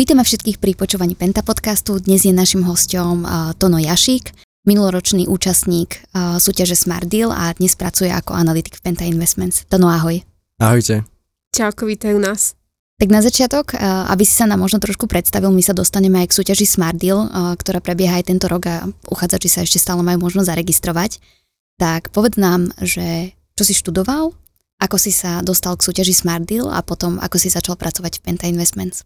Vítame 0.00 0.24
všetkých 0.24 0.64
pri 0.64 0.72
počúvaní 0.80 1.12
Penta 1.12 1.44
podcastu. 1.44 2.00
Dnes 2.00 2.24
je 2.24 2.32
našim 2.32 2.64
hostom 2.64 3.20
Tono 3.60 3.76
Jašík, 3.76 4.32
minuloročný 4.64 5.28
účastník 5.28 6.00
súťaže 6.16 6.72
Smart 6.72 7.04
Deal 7.04 7.28
a 7.28 7.52
dnes 7.52 7.76
pracuje 7.76 8.08
ako 8.08 8.32
analytik 8.32 8.80
v 8.80 8.88
Penta 8.88 9.04
Investments. 9.04 9.68
Tono, 9.68 9.92
ahoj. 9.92 10.24
Ahojte. 10.56 11.04
Čauko, 11.52 11.84
vítajú 11.84 12.16
nás. 12.16 12.56
Tak 12.96 13.12
na 13.12 13.20
začiatok, 13.20 13.76
aby 14.08 14.24
si 14.24 14.32
sa 14.32 14.48
nám 14.48 14.64
možno 14.64 14.80
trošku 14.80 15.04
predstavil, 15.04 15.52
my 15.52 15.60
sa 15.60 15.76
dostaneme 15.76 16.24
aj 16.24 16.32
k 16.32 16.36
súťaži 16.40 16.64
Smart 16.64 16.96
Deal, 16.96 17.28
ktorá 17.60 17.84
prebieha 17.84 18.24
aj 18.24 18.32
tento 18.32 18.48
rok 18.48 18.72
a 18.72 18.88
uchádzači 19.04 19.52
sa 19.52 19.68
ešte 19.68 19.76
stále 19.76 20.00
majú 20.00 20.24
možnosť 20.24 20.48
zaregistrovať. 20.48 21.20
Tak 21.76 22.08
povedz 22.08 22.40
nám, 22.40 22.72
že 22.80 23.36
čo 23.52 23.68
si 23.68 23.76
študoval, 23.76 24.32
ako 24.80 24.96
si 24.96 25.12
sa 25.12 25.44
dostal 25.44 25.76
k 25.76 25.84
súťaži 25.84 26.16
Smart 26.16 26.48
Deal 26.48 26.72
a 26.72 26.80
potom 26.80 27.20
ako 27.20 27.36
si 27.36 27.52
začal 27.52 27.76
pracovať 27.76 28.16
v 28.16 28.24
Penta 28.24 28.48
Investments. 28.48 29.04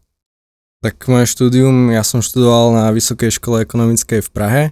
Tak 0.84 1.08
moje 1.08 1.32
štúdium, 1.32 1.88
ja 1.96 2.04
som 2.04 2.20
študoval 2.20 2.76
na 2.76 2.92
Vysokej 2.92 3.40
škole 3.40 3.64
ekonomickej 3.64 4.20
v 4.20 4.28
Prahe. 4.28 4.62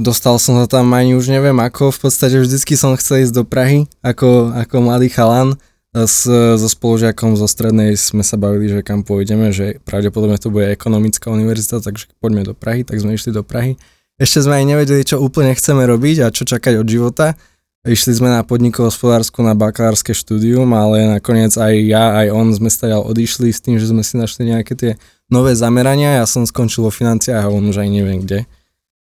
Dostal 0.00 0.40
som 0.40 0.56
sa 0.56 0.64
tam 0.64 0.96
ani 0.96 1.12
už 1.12 1.28
neviem 1.28 1.60
ako, 1.60 1.92
v 1.92 2.08
podstate 2.08 2.40
vždycky 2.40 2.72
som 2.72 2.96
chcel 2.96 3.20
ísť 3.20 3.36
do 3.36 3.44
Prahy 3.44 3.84
ako, 4.00 4.48
ako 4.56 4.74
mladý 4.80 5.12
chalan. 5.12 5.60
S, 5.92 6.24
so 6.24 6.68
spolužiakom 6.72 7.36
zo 7.36 7.44
strednej 7.44 8.00
sme 8.00 8.24
sa 8.24 8.40
bavili, 8.40 8.72
že 8.72 8.80
kam 8.80 9.04
pôjdeme, 9.04 9.52
že 9.52 9.76
pravdepodobne 9.84 10.40
to 10.40 10.48
bude 10.48 10.72
ekonomická 10.72 11.28
univerzita, 11.28 11.84
takže 11.84 12.08
poďme 12.16 12.48
do 12.48 12.56
Prahy, 12.56 12.80
tak 12.80 12.96
sme 12.96 13.12
išli 13.12 13.28
do 13.28 13.44
Prahy. 13.44 13.76
Ešte 14.16 14.48
sme 14.48 14.56
aj 14.56 14.72
nevedeli, 14.72 15.04
čo 15.04 15.20
úplne 15.20 15.52
chceme 15.52 15.84
robiť 15.84 16.24
a 16.24 16.32
čo 16.32 16.48
čakať 16.48 16.80
od 16.80 16.88
života 16.88 17.36
Išli 17.82 18.14
sme 18.14 18.30
na 18.30 18.46
podnikov 18.46 18.94
hospodárskú 18.94 19.42
na 19.42 19.58
bakalárske 19.58 20.14
štúdium, 20.14 20.70
ale 20.70 21.18
nakoniec 21.18 21.50
aj 21.58 21.74
ja, 21.82 22.14
aj 22.14 22.30
on 22.30 22.54
sme 22.54 22.70
stadiaľ 22.70 23.10
odišli 23.10 23.50
s 23.50 23.58
tým, 23.58 23.82
že 23.82 23.90
sme 23.90 24.06
si 24.06 24.14
našli 24.14 24.54
nejaké 24.54 24.78
tie 24.78 24.92
nové 25.26 25.58
zamerania. 25.58 26.22
Ja 26.22 26.26
som 26.30 26.46
skončil 26.46 26.86
vo 26.86 26.94
financiách 26.94 27.42
a 27.42 27.50
on 27.50 27.66
už 27.66 27.82
aj 27.82 27.90
neviem 27.90 28.22
kde. 28.22 28.46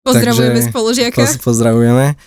Pozdravujeme 0.02 0.66
Takže, 0.66 0.70
spolužiaka. 0.73 1.22
Pozdravujeme. 1.45 2.17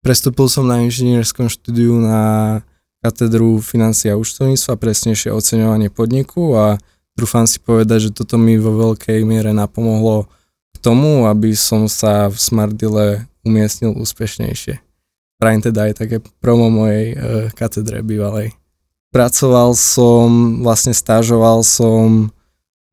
Prestúpil 0.00 0.48
som 0.48 0.64
na 0.64 0.80
inžinierskom 0.80 1.52
štúdiu 1.52 2.00
na 2.00 2.64
katedru 3.04 3.60
financia 3.60 4.16
a 4.16 4.20
účtovníctva, 4.20 4.80
presnejšie 4.80 5.28
oceňovanie 5.28 5.92
podniku 5.92 6.56
a 6.56 6.80
trúfam 7.20 7.44
si 7.44 7.60
povedať, 7.60 8.08
že 8.08 8.10
toto 8.16 8.40
mi 8.40 8.56
vo 8.56 8.72
veľkej 8.72 9.28
miere 9.28 9.52
napomohlo 9.52 10.24
k 10.72 10.76
tomu, 10.80 11.28
aby 11.28 11.52
som 11.52 11.84
sa 11.84 12.32
v 12.32 12.36
Smartdile 12.40 13.28
umiestnil 13.44 13.92
úspešnejšie 13.92 14.80
prajem 15.42 15.66
teda 15.66 15.90
aj 15.90 15.92
také 15.98 16.22
promo 16.38 16.70
mojej 16.70 17.18
uh, 17.18 17.18
katedre 17.50 18.06
bývalej. 18.06 18.54
Pracoval 19.10 19.74
som, 19.74 20.62
vlastne 20.62 20.94
stážoval 20.94 21.66
som 21.66 22.30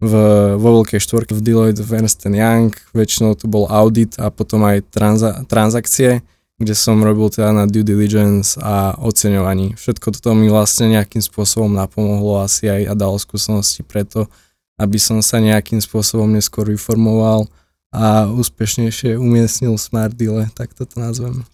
v, 0.02 0.14
vo 0.58 0.70
veľkej 0.81 0.97
štvorke 0.97 1.38
v 1.38 1.45
Deloitte 1.45 1.86
v 1.86 2.02
Ernst 2.02 2.25
Young, 2.25 2.73
väčšinou 2.97 3.38
to 3.38 3.45
bol 3.45 3.70
audit 3.70 4.17
a 4.17 4.33
potom 4.33 4.66
aj 4.66 4.89
tranza, 4.89 5.45
transakcie, 5.45 6.25
kde 6.59 6.75
som 6.75 7.00
robil 7.00 7.31
teda 7.31 7.55
na 7.55 7.64
due 7.70 7.88
diligence 7.88 8.59
a 8.59 8.97
oceňovaní. 9.00 9.80
Všetko 9.80 10.11
toto 10.11 10.36
mi 10.36 10.52
vlastne 10.52 10.92
nejakým 10.92 11.23
spôsobom 11.23 11.72
napomohlo 11.72 12.44
asi 12.44 12.67
aj 12.67 12.92
a 12.92 12.94
dalo 12.97 13.16
skúsenosti 13.16 13.86
preto, 13.86 14.27
aby 14.75 15.00
som 15.00 15.23
sa 15.23 15.39
nejakým 15.39 15.80
spôsobom 15.80 16.27
neskôr 16.31 16.67
vyformoval 16.67 17.47
a 17.95 18.27
úspešnejšie 18.27 19.16
umiestnil 19.16 19.75
v 19.75 19.83
Smart 19.83 20.16
Deal, 20.16 20.47
tak 20.55 20.75
toto 20.75 21.00
nazvem. 21.00 21.47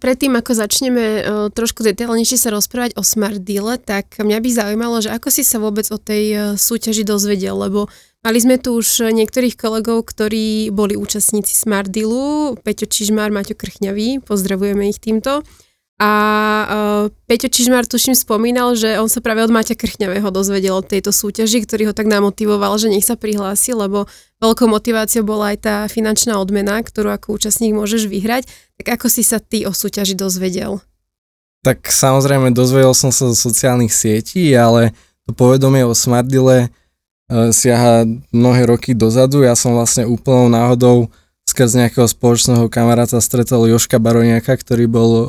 Predtým, 0.00 0.32
ako 0.32 0.56
začneme 0.56 1.04
uh, 1.04 1.20
trošku 1.52 1.84
detailnejšie 1.84 2.40
sa 2.40 2.48
rozprávať 2.48 2.96
o 2.96 3.04
Smart 3.04 3.44
Deal, 3.44 3.68
tak 3.76 4.16
mňa 4.16 4.38
by 4.40 4.48
zaujímalo, 4.48 4.96
že 5.04 5.12
ako 5.12 5.28
si 5.28 5.44
sa 5.44 5.60
vôbec 5.60 5.84
o 5.92 6.00
tej 6.00 6.24
uh, 6.32 6.40
súťaži 6.56 7.04
dozvedel, 7.04 7.52
lebo 7.52 7.92
mali 8.24 8.40
sme 8.40 8.56
tu 8.56 8.80
už 8.80 9.12
niektorých 9.12 9.60
kolegov, 9.60 10.08
ktorí 10.08 10.72
boli 10.72 10.96
účastníci 10.96 11.52
Smart 11.52 11.92
Dealu, 11.92 12.56
Peťo 12.64 12.88
Čižmár, 12.88 13.28
Maťo 13.28 13.52
Krchňavý, 13.52 14.24
pozdravujeme 14.24 14.88
ich 14.88 15.04
týmto. 15.04 15.44
A 16.00 16.10
uh, 16.64 17.12
Peťo 17.28 17.52
Čižmar 17.52 17.84
tuším 17.84 18.16
spomínal, 18.16 18.72
že 18.72 18.96
on 18.96 19.12
sa 19.12 19.20
práve 19.20 19.44
od 19.44 19.52
Maťa 19.52 19.76
Krchňavého 19.76 20.32
dozvedel 20.32 20.72
od 20.72 20.88
tejto 20.88 21.12
súťaži, 21.12 21.60
ktorý 21.68 21.92
ho 21.92 21.94
tak 21.94 22.08
namotivoval, 22.08 22.72
že 22.80 22.88
nech 22.88 23.04
sa 23.04 23.20
prihlási, 23.20 23.76
lebo 23.76 24.08
veľkou 24.40 24.64
motiváciou 24.64 25.28
bola 25.28 25.52
aj 25.52 25.58
tá 25.60 25.76
finančná 25.92 26.40
odmena, 26.40 26.80
ktorú 26.80 27.12
ako 27.12 27.36
účastník 27.36 27.76
môžeš 27.76 28.08
vyhrať. 28.08 28.48
Tak 28.80 28.96
ako 28.96 29.06
si 29.12 29.20
sa 29.20 29.44
ty 29.44 29.68
o 29.68 29.76
súťaži 29.76 30.16
dozvedel? 30.16 30.80
Tak 31.60 31.92
samozrejme 31.92 32.56
dozvedel 32.56 32.96
som 32.96 33.12
sa 33.12 33.28
zo 33.28 33.36
sociálnych 33.36 33.92
sietí, 33.92 34.56
ale 34.56 34.96
to 35.28 35.36
povedomie 35.36 35.84
o 35.84 35.92
Smartdile 35.92 36.72
uh, 36.72 37.52
siaha 37.52 38.08
mnohé 38.32 38.64
roky 38.64 38.96
dozadu. 38.96 39.44
Ja 39.44 39.52
som 39.52 39.76
vlastne 39.76 40.08
úplnou 40.08 40.48
náhodou 40.48 41.12
skrz 41.44 41.76
nejakého 41.76 42.08
spoločného 42.08 42.72
kamaráta 42.72 43.20
stretol 43.20 43.68
Joška 43.68 44.00
Baroniaka, 44.00 44.56
ktorý 44.56 44.88
bol 44.88 45.10
uh, 45.12 45.28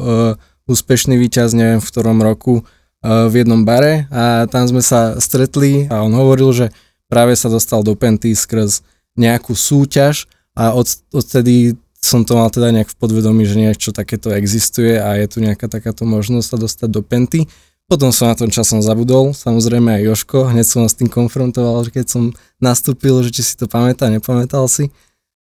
úspešný 0.69 1.17
víťaz, 1.17 1.53
neviem 1.53 1.81
v 1.81 1.89
ktorom 1.89 2.21
roku, 2.21 2.61
uh, 2.61 3.29
v 3.29 3.45
jednom 3.45 3.65
bare 3.65 4.05
a 4.13 4.45
tam 4.49 4.65
sme 4.69 4.81
sa 4.83 5.17
stretli 5.17 5.87
a 5.89 6.05
on 6.05 6.13
hovoril, 6.13 6.51
že 6.53 6.65
práve 7.11 7.33
sa 7.37 7.49
dostal 7.49 7.81
do 7.81 7.97
Penty 7.97 8.33
skrz 8.35 8.85
nejakú 9.19 9.57
súťaž 9.57 10.29
a 10.55 10.71
od, 10.75 10.87
odtedy 11.11 11.75
som 12.01 12.25
to 12.25 12.33
mal 12.33 12.49
teda 12.49 12.73
nejak 12.73 12.89
v 12.89 12.97
podvedomí, 12.97 13.45
že 13.45 13.61
niečo 13.61 13.93
takéto 13.93 14.33
existuje 14.33 14.97
a 14.97 15.21
je 15.21 15.27
tu 15.29 15.37
nejaká 15.37 15.69
takáto 15.69 16.01
možnosť 16.01 16.47
sa 16.49 16.57
dostať 16.57 16.89
do 16.89 17.01
Penty. 17.05 17.45
Potom 17.85 18.09
som 18.09 18.31
na 18.31 18.39
tom 18.39 18.49
časom 18.49 18.79
zabudol, 18.81 19.35
samozrejme 19.35 19.99
aj 19.99 20.01
Joško, 20.07 20.49
hneď 20.49 20.65
som 20.65 20.87
s 20.87 20.97
tým 20.97 21.11
konfrontoval, 21.11 21.85
že 21.85 22.01
keď 22.01 22.05
som 22.07 22.23
nastúpil, 22.57 23.19
že 23.21 23.35
či 23.35 23.41
si 23.43 23.53
to 23.59 23.67
pamätá, 23.67 24.07
nepamätal 24.07 24.65
si. 24.65 24.89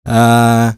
A, 0.08 0.72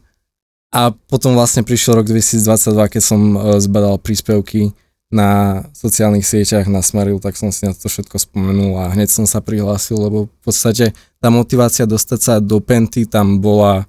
a 0.73 0.89
potom 0.89 1.37
vlastne 1.37 1.61
prišiel 1.61 2.01
rok 2.01 2.09
2022, 2.09 2.93
keď 2.97 3.01
som 3.05 3.21
e, 3.21 3.61
zbadal 3.61 4.01
príspevky 4.01 4.73
na 5.13 5.61
sociálnych 5.77 6.25
sieťach 6.25 6.65
na 6.65 6.81
Smaril, 6.81 7.21
tak 7.21 7.37
som 7.37 7.53
si 7.53 7.69
na 7.69 7.77
to 7.77 7.85
všetko 7.85 8.17
spomenul 8.17 8.81
a 8.81 8.89
hneď 8.89 9.13
som 9.13 9.29
sa 9.29 9.45
prihlásil, 9.45 10.01
lebo 10.01 10.25
v 10.25 10.39
podstate 10.41 10.97
tá 11.21 11.29
motivácia 11.29 11.85
dostať 11.85 12.19
sa 12.19 12.33
do 12.41 12.57
Penty 12.57 13.05
tam 13.05 13.37
bola 13.37 13.85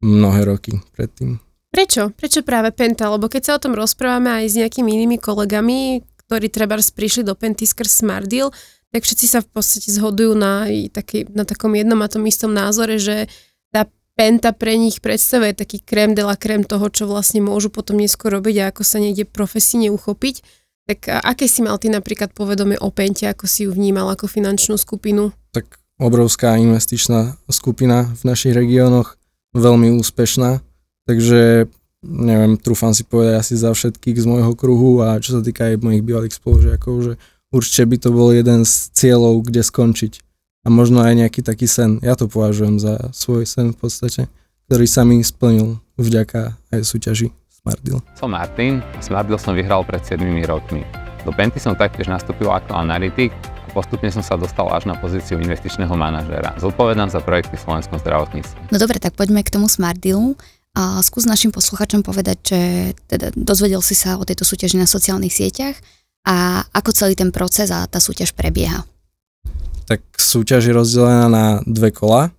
mnohé 0.00 0.48
roky 0.48 0.80
predtým. 0.96 1.36
Prečo? 1.68 2.08
Prečo 2.16 2.40
práve 2.40 2.72
Penta? 2.72 3.12
Lebo 3.12 3.28
keď 3.28 3.42
sa 3.44 3.52
o 3.60 3.62
tom 3.62 3.76
rozprávame 3.76 4.32
aj 4.32 4.44
s 4.48 4.54
nejakými 4.56 4.88
inými 4.88 5.16
kolegami, 5.20 6.00
ktorí 6.24 6.48
treba 6.48 6.80
prišli 6.80 7.28
do 7.28 7.36
Penty 7.36 7.68
skrz 7.68 8.04
Smart 8.04 8.24
Deal, 8.24 8.48
tak 8.92 9.04
všetci 9.04 9.26
sa 9.28 9.40
v 9.40 9.48
podstate 9.52 9.88
zhodujú 9.88 10.36
na, 10.36 10.68
taký, 10.92 11.28
na 11.32 11.44
takom 11.44 11.72
jednom 11.72 12.00
a 12.00 12.12
tom 12.12 12.24
istom 12.28 12.52
názore, 12.52 13.00
že 13.00 13.28
Penta 14.22 14.54
pre 14.54 14.78
nich 14.78 15.02
predstavuje 15.02 15.50
taký 15.50 15.82
krém 15.82 16.14
de 16.14 16.22
la 16.22 16.38
krém 16.38 16.62
toho, 16.62 16.86
čo 16.94 17.10
vlastne 17.10 17.42
môžu 17.42 17.74
potom 17.74 17.98
neskôr 17.98 18.30
robiť 18.38 18.56
a 18.62 18.70
ako 18.70 18.86
sa 18.86 19.02
niekde 19.02 19.26
profesíne 19.26 19.90
uchopiť. 19.90 20.46
Tak 20.86 21.26
aké 21.26 21.50
si 21.50 21.58
mal 21.58 21.74
ty 21.82 21.90
napríklad 21.90 22.30
povedomie 22.30 22.78
o 22.78 22.94
Pente, 22.94 23.26
ako 23.26 23.50
si 23.50 23.66
ju 23.66 23.74
vnímal 23.74 24.06
ako 24.14 24.30
finančnú 24.30 24.78
skupinu? 24.78 25.34
Tak 25.50 25.74
obrovská 25.98 26.54
investičná 26.54 27.34
skupina 27.50 28.14
v 28.14 28.22
našich 28.22 28.54
regiónoch, 28.54 29.18
veľmi 29.58 29.90
úspešná, 29.98 30.62
takže 31.10 31.66
neviem, 32.06 32.54
trúfam 32.62 32.94
si 32.94 33.02
povedať 33.02 33.42
asi 33.42 33.58
za 33.58 33.74
všetkých 33.74 34.22
z 34.22 34.26
môjho 34.30 34.54
kruhu 34.54 35.02
a 35.02 35.18
čo 35.18 35.34
sa 35.34 35.42
týka 35.42 35.66
aj 35.66 35.82
mojich 35.82 36.06
bývalých 36.06 36.38
spolužiakov, 36.38 36.94
že 37.02 37.12
určite 37.50 37.90
by 37.90 37.96
to 37.98 38.14
bol 38.14 38.30
jeden 38.30 38.62
z 38.62 38.86
cieľov, 38.94 39.42
kde 39.50 39.66
skončiť. 39.66 40.22
A 40.62 40.70
možno 40.70 41.02
aj 41.02 41.18
nejaký 41.18 41.42
taký 41.42 41.66
sen. 41.66 41.98
Ja 42.06 42.14
to 42.14 42.30
považujem 42.30 42.78
za 42.78 43.10
svoj 43.10 43.42
sen 43.50 43.74
v 43.74 43.78
podstate, 43.82 44.30
ktorý 44.70 44.86
sa 44.86 45.02
mi 45.02 45.18
splnil 45.18 45.82
vďaka 45.98 46.54
aj 46.70 46.80
súťaži. 46.86 47.34
Smartdeal. 47.62 48.02
Som 48.18 48.34
Martin 48.34 48.82
a 48.82 48.98
Smartdeal 49.02 49.38
som 49.38 49.54
vyhral 49.54 49.86
pred 49.86 50.02
7 50.02 50.22
rokmi. 50.46 50.82
Do 51.22 51.30
Penty 51.30 51.62
som 51.62 51.78
taktiež 51.78 52.10
nastúpil 52.10 52.50
ako 52.50 52.74
analytik 52.74 53.30
a 53.38 53.70
postupne 53.70 54.10
som 54.10 54.22
sa 54.22 54.34
dostal 54.34 54.66
až 54.74 54.90
na 54.90 54.98
pozíciu 54.98 55.38
investičného 55.38 55.94
manažéra. 55.94 56.58
Zodpovedám 56.58 57.10
za 57.10 57.22
projekty 57.22 57.54
v 57.54 57.62
slovenskom 57.62 58.02
zdravotníctve. 58.02 58.74
No 58.74 58.76
dobre, 58.82 58.98
tak 58.98 59.14
poďme 59.14 59.46
k 59.46 59.54
tomu 59.54 59.70
Smartdealu. 59.70 60.34
A 60.72 61.04
skús 61.04 61.28
našim 61.28 61.52
posluchačom 61.52 62.00
povedať, 62.00 62.38
že 62.42 62.60
teda 63.04 63.28
dozvedel 63.36 63.84
si 63.84 63.92
sa 63.92 64.16
o 64.16 64.24
tejto 64.24 64.42
súťaži 64.48 64.80
na 64.80 64.88
sociálnych 64.88 65.30
sieťach 65.30 65.76
a 66.24 66.64
ako 66.72 66.90
celý 66.96 67.12
ten 67.12 67.28
proces 67.28 67.68
a 67.68 67.84
tá 67.84 68.00
súťaž 68.00 68.32
prebieha. 68.32 68.80
Tak 69.86 70.00
súťaž 70.16 70.70
je 70.70 70.74
rozdelená 70.76 71.26
na 71.28 71.46
dve 71.66 71.90
kola. 71.90 72.30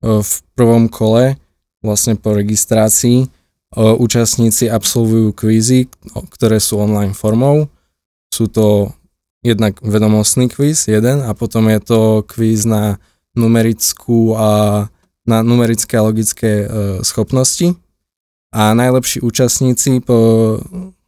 V 0.00 0.34
prvom 0.56 0.88
kole 0.88 1.36
vlastne 1.84 2.16
po 2.16 2.32
registrácii 2.32 3.28
účastníci 3.76 4.66
absolvujú 4.66 5.30
kvízy, 5.30 5.86
ktoré 6.34 6.58
sú 6.58 6.82
online 6.82 7.14
formou. 7.14 7.70
Sú 8.34 8.50
to 8.50 8.90
jednak 9.40 9.78
vedomostný 9.80 10.50
kvíz, 10.50 10.90
jeden, 10.90 11.22
a 11.24 11.32
potom 11.32 11.70
je 11.70 11.80
to 11.80 12.00
kvíz 12.26 12.68
na 12.68 13.00
numerickú 13.32 14.36
a 14.36 14.50
na 15.24 15.38
numerické 15.46 15.96
a 15.96 16.04
logické 16.04 16.64
e, 16.64 16.66
schopnosti. 17.06 17.72
A 18.50 18.74
najlepší 18.74 19.22
účastníci 19.22 20.02
po 20.02 20.58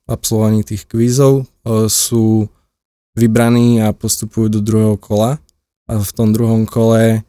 absolvovaní 0.07 0.63
tých 0.63 0.87
kvízov 0.87 1.43
e, 1.43 1.45
sú 1.91 2.47
vybraní 3.19 3.83
a 3.83 3.91
postupujú 3.91 4.49
do 4.49 4.61
druhého 4.63 4.97
kola. 4.97 5.43
V 5.91 6.11
tom 6.15 6.31
druhom 6.31 6.65
kole 6.65 7.27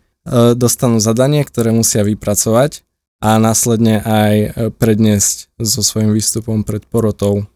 dostanú 0.56 1.04
zadanie, 1.04 1.44
ktoré 1.44 1.76
musia 1.76 2.02
vypracovať 2.08 2.84
a 3.24 3.40
následne 3.40 4.04
aj 4.04 4.34
e, 4.36 4.48
predniesť 4.76 5.56
so 5.56 5.80
svojím 5.80 6.12
výstupom 6.12 6.68
pred 6.68 6.84
porotou. 6.84 7.48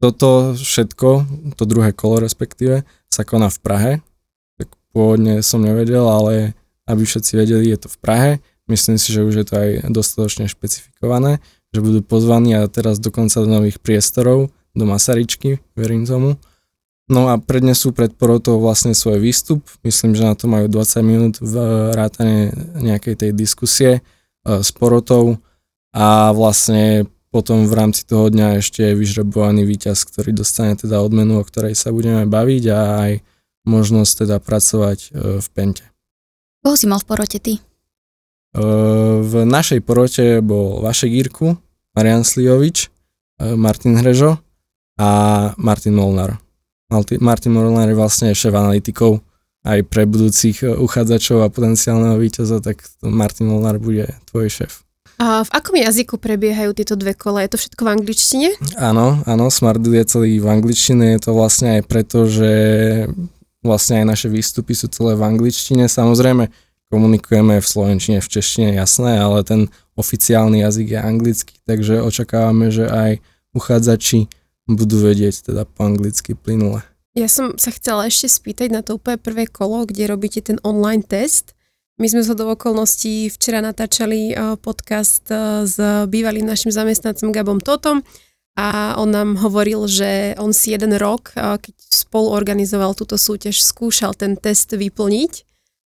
Toto 0.00 0.56
všetko, 0.56 1.08
to 1.60 1.62
druhé 1.68 1.92
kolo 1.92 2.24
respektíve, 2.24 2.88
sa 3.12 3.22
koná 3.24 3.52
v 3.52 3.58
Prahe. 3.60 3.92
Tak 4.56 4.72
pôvodne 4.96 5.44
som 5.44 5.60
nevedel, 5.60 6.08
ale 6.08 6.56
aby 6.88 7.04
všetci 7.04 7.36
vedeli, 7.36 7.68
je 7.68 7.84
to 7.84 7.88
v 7.92 7.98
Prahe. 8.00 8.30
Myslím 8.64 8.96
si, 8.96 9.12
že 9.12 9.24
už 9.24 9.44
je 9.44 9.46
to 9.48 9.54
aj 9.60 9.68
dostatočne 9.92 10.48
špecifikované, 10.48 11.40
že 11.76 11.84
budú 11.84 12.00
pozvaní 12.00 12.56
a 12.56 12.64
teraz 12.68 12.96
dokonca 12.96 13.44
do 13.44 13.48
nových 13.48 13.80
priestorov, 13.84 14.48
do 14.72 14.84
Masaričky, 14.88 15.60
verím 15.76 16.08
tomu. 16.08 16.40
No 17.04 17.28
a 17.28 17.36
prednesú 17.36 17.92
pred 17.92 18.16
porotou 18.16 18.56
vlastne 18.56 18.96
svoj 18.96 19.20
výstup. 19.20 19.60
Myslím, 19.84 20.16
že 20.16 20.24
na 20.24 20.32
to 20.32 20.48
majú 20.48 20.72
20 20.72 21.04
minút 21.04 21.34
v 21.36 21.54
rátane 21.92 22.48
nejakej 22.80 23.14
tej 23.20 23.30
diskusie 23.36 24.00
e, 24.00 24.02
s 24.44 24.72
porotou 24.72 25.36
a 25.92 26.32
vlastne 26.32 27.04
potom 27.28 27.68
v 27.68 27.74
rámci 27.76 28.08
toho 28.08 28.32
dňa 28.32 28.64
ešte 28.64 28.80
je 28.88 28.96
vyžrebovaný 28.96 29.68
víťaz, 29.68 30.00
ktorý 30.08 30.32
dostane 30.32 30.80
teda 30.80 31.04
odmenu, 31.04 31.42
o 31.42 31.44
ktorej 31.44 31.76
sa 31.76 31.92
budeme 31.92 32.24
baviť 32.24 32.64
a 32.72 32.80
aj 33.04 33.12
možnosť 33.68 34.24
teda 34.24 34.36
pracovať 34.40 34.98
e, 35.04 35.08
v 35.44 35.46
Pente. 35.52 35.84
Koho 36.64 36.80
si 36.80 36.88
mal 36.88 37.04
v 37.04 37.08
porote 37.08 37.36
ty? 37.36 37.60
V 38.54 39.34
našej 39.42 39.82
porote 39.82 40.38
bol 40.38 40.78
Vašek 40.78 41.10
Gírku, 41.10 41.58
Marian 41.98 42.22
Slijovič, 42.22 42.86
Martin 43.58 43.98
Hrežo 43.98 44.38
a 44.94 45.50
Martin 45.58 45.98
Molnar. 45.98 46.43
Martin 47.20 47.52
Morland 47.52 47.90
je 47.90 47.98
vlastne 47.98 48.30
šéf 48.30 48.54
analytikov 48.54 49.24
aj 49.64 49.80
pre 49.88 50.04
budúcich 50.04 50.60
e, 50.60 50.76
uchádzačov 50.76 51.40
a 51.40 51.48
potenciálneho 51.48 52.20
víťaza, 52.20 52.60
tak 52.60 52.84
Martin 53.00 53.48
Molnár 53.48 53.80
bude 53.80 54.12
tvoj 54.28 54.52
šéf. 54.52 54.84
A 55.16 55.46
v 55.46 55.50
akom 55.54 55.78
jazyku 55.78 56.18
prebiehajú 56.18 56.74
tieto 56.74 56.98
dve 56.98 57.14
kola? 57.14 57.46
Je 57.46 57.54
to 57.54 57.58
všetko 57.62 57.86
v 57.86 57.92
angličtine? 57.96 58.48
Áno, 58.76 59.22
áno, 59.24 59.46
Smartdeal 59.46 60.02
je 60.02 60.04
celý 60.10 60.42
v 60.42 60.50
angličtine, 60.50 61.16
je 61.16 61.20
to 61.22 61.30
vlastne 61.38 61.80
aj 61.80 61.82
preto, 61.86 62.26
že 62.26 62.52
vlastne 63.62 64.02
aj 64.02 64.06
naše 64.10 64.28
výstupy 64.28 64.74
sú 64.74 64.90
celé 64.90 65.14
v 65.14 65.22
angličtine. 65.22 65.86
Samozrejme, 65.86 66.50
komunikujeme 66.90 67.62
v 67.62 67.66
slovenčine, 67.66 68.18
v 68.18 68.28
češtine, 68.28 68.74
jasné, 68.74 69.22
ale 69.22 69.46
ten 69.46 69.70
oficiálny 69.94 70.66
jazyk 70.66 70.98
je 70.98 71.00
anglický, 71.00 71.54
takže 71.62 72.02
očakávame, 72.02 72.74
že 72.74 72.90
aj 72.90 73.22
uchádzači 73.54 74.26
budú 74.68 75.00
vedieť 75.00 75.52
teda 75.52 75.68
po 75.68 75.88
anglicky 75.88 76.32
plynule. 76.32 76.84
Ja 77.14 77.30
som 77.30 77.54
sa 77.60 77.70
chcela 77.70 78.10
ešte 78.10 78.26
spýtať 78.26 78.74
na 78.74 78.82
to 78.82 78.98
úplne 78.98 79.22
prvé 79.22 79.46
kolo, 79.46 79.86
kde 79.86 80.10
robíte 80.10 80.42
ten 80.42 80.58
online 80.66 81.06
test. 81.06 81.54
My 81.94 82.10
sme 82.10 82.26
z 82.26 82.34
okolností 82.34 83.30
včera 83.30 83.62
natáčali 83.62 84.34
eh, 84.34 84.58
podcast 84.58 85.22
eh, 85.30 85.62
s 85.62 85.78
bývalým 86.10 86.42
našim 86.42 86.74
zamestnancom 86.74 87.30
Gabom 87.30 87.62
Totom 87.62 88.02
a 88.58 88.98
on 88.98 89.14
nám 89.14 89.38
hovoril, 89.38 89.86
že 89.86 90.34
on 90.42 90.50
si 90.50 90.74
jeden 90.74 90.90
rok, 90.98 91.30
eh, 91.38 91.54
keď 91.54 91.74
spolu 91.78 92.34
organizoval 92.34 92.98
túto 92.98 93.14
súťaž, 93.14 93.62
skúšal 93.62 94.18
ten 94.18 94.34
test 94.34 94.74
vyplniť 94.74 95.46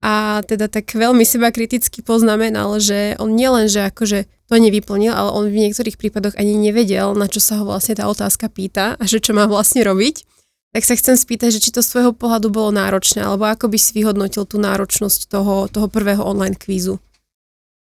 a 0.03 0.43
teda 0.43 0.67
tak 0.67 0.91
veľmi 0.91 1.23
seba 1.23 1.47
kriticky 1.55 2.03
poznamenal, 2.03 2.75
že 2.83 3.15
on 3.15 3.31
nielen, 3.31 3.71
že 3.71 3.87
akože 3.87 4.27
to 4.45 4.61
nevyplnil, 4.61 5.13
ale 5.13 5.29
on 5.33 5.45
v 5.49 5.69
niektorých 5.69 5.97
prípadoch 5.97 6.37
ani 6.37 6.53
nevedel, 6.57 7.17
na 7.17 7.25
čo 7.25 7.41
sa 7.41 7.61
ho 7.61 7.65
vlastne 7.65 7.97
tá 7.97 8.05
otázka 8.05 8.49
pýta 8.49 8.93
a 8.97 9.03
že 9.09 9.17
čo 9.21 9.33
má 9.33 9.49
vlastne 9.49 9.81
robiť. 9.81 10.25
Tak 10.75 10.83
sa 10.83 10.99
chcem 10.99 11.15
spýtať, 11.15 11.55
že 11.55 11.63
či 11.63 11.71
to 11.71 11.79
z 11.79 11.95
tvojho 11.95 12.11
pohľadu 12.11 12.51
bolo 12.51 12.69
náročné, 12.75 13.23
alebo 13.23 13.47
ako 13.47 13.71
by 13.71 13.77
si 13.79 13.95
vyhodnotil 13.95 14.43
tú 14.43 14.59
náročnosť 14.59 15.31
toho, 15.31 15.71
toho 15.71 15.87
prvého 15.87 16.19
online 16.19 16.59
kvízu? 16.59 16.99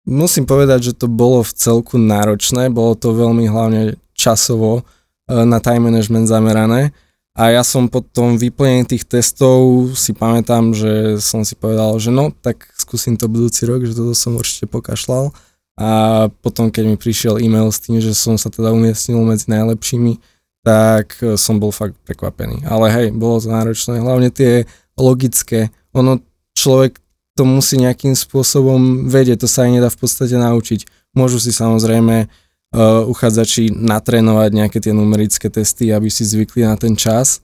Musím 0.04 0.44
povedať, 0.44 0.92
že 0.92 0.98
to 0.98 1.08
bolo 1.08 1.40
v 1.40 1.56
celku 1.56 1.96
náročné, 1.96 2.68
bolo 2.68 2.98
to 3.00 3.16
veľmi 3.16 3.48
hlavne 3.48 3.96
časovo 4.12 4.81
e, 4.81 5.44
na 5.46 5.63
time 5.63 5.88
management 5.88 6.28
zamerané 6.28 6.92
a 7.31 7.48
ja 7.48 7.63
som 7.63 7.88
po 7.88 8.04
tom 8.04 8.36
vyplnení 8.36 8.84
tých 8.84 9.08
testov 9.08 9.92
si 9.96 10.12
pamätám, 10.12 10.75
že 10.75 11.16
som 11.24 11.48
si 11.48 11.56
povedal, 11.56 11.96
že 11.96 12.12
no, 12.12 12.36
tak 12.44 12.68
skúsim 12.75 13.16
to 13.16 13.31
budúci 13.31 13.63
rok, 13.63 13.88
že 13.88 13.96
toto 13.96 14.12
som 14.12 14.36
určite 14.36 14.68
pokašľal. 14.68 15.31
A 15.80 16.28
potom, 16.44 16.68
keď 16.68 16.84
mi 16.90 16.98
prišiel 17.00 17.40
e-mail 17.40 17.72
s 17.72 17.80
tým, 17.80 18.04
že 18.04 18.12
som 18.12 18.36
sa 18.36 18.52
teda 18.52 18.76
umiestnil 18.76 19.24
medzi 19.24 19.48
najlepšími, 19.48 20.20
tak 20.62 21.18
som 21.42 21.58
bol 21.58 21.74
fakt 21.74 21.98
prekvapený. 22.06 22.68
Ale 22.70 22.94
hej, 22.94 23.08
bolo 23.16 23.42
to 23.42 23.50
náročné. 23.50 23.98
Hlavne 23.98 24.30
tie 24.30 24.70
logické. 24.94 25.74
Ono, 25.98 26.22
človek 26.54 27.02
to 27.34 27.48
musí 27.48 27.80
nejakým 27.80 28.14
spôsobom 28.14 29.10
vedieť, 29.10 29.42
to 29.42 29.50
sa 29.50 29.66
aj 29.66 29.72
nedá 29.72 29.90
v 29.90 30.00
podstate 30.04 30.36
naučiť. 30.38 30.86
Môžu 31.18 31.42
si 31.42 31.50
samozrejme 31.50 32.28
uh, 32.28 33.04
uchádzači 33.08 33.74
natrénovať 33.74 34.50
nejaké 34.54 34.78
tie 34.78 34.94
numerické 34.94 35.48
testy, 35.50 35.90
aby 35.90 36.12
si 36.12 36.28
zvykli 36.28 36.68
na 36.68 36.76
ten 36.78 36.94
čas 36.94 37.42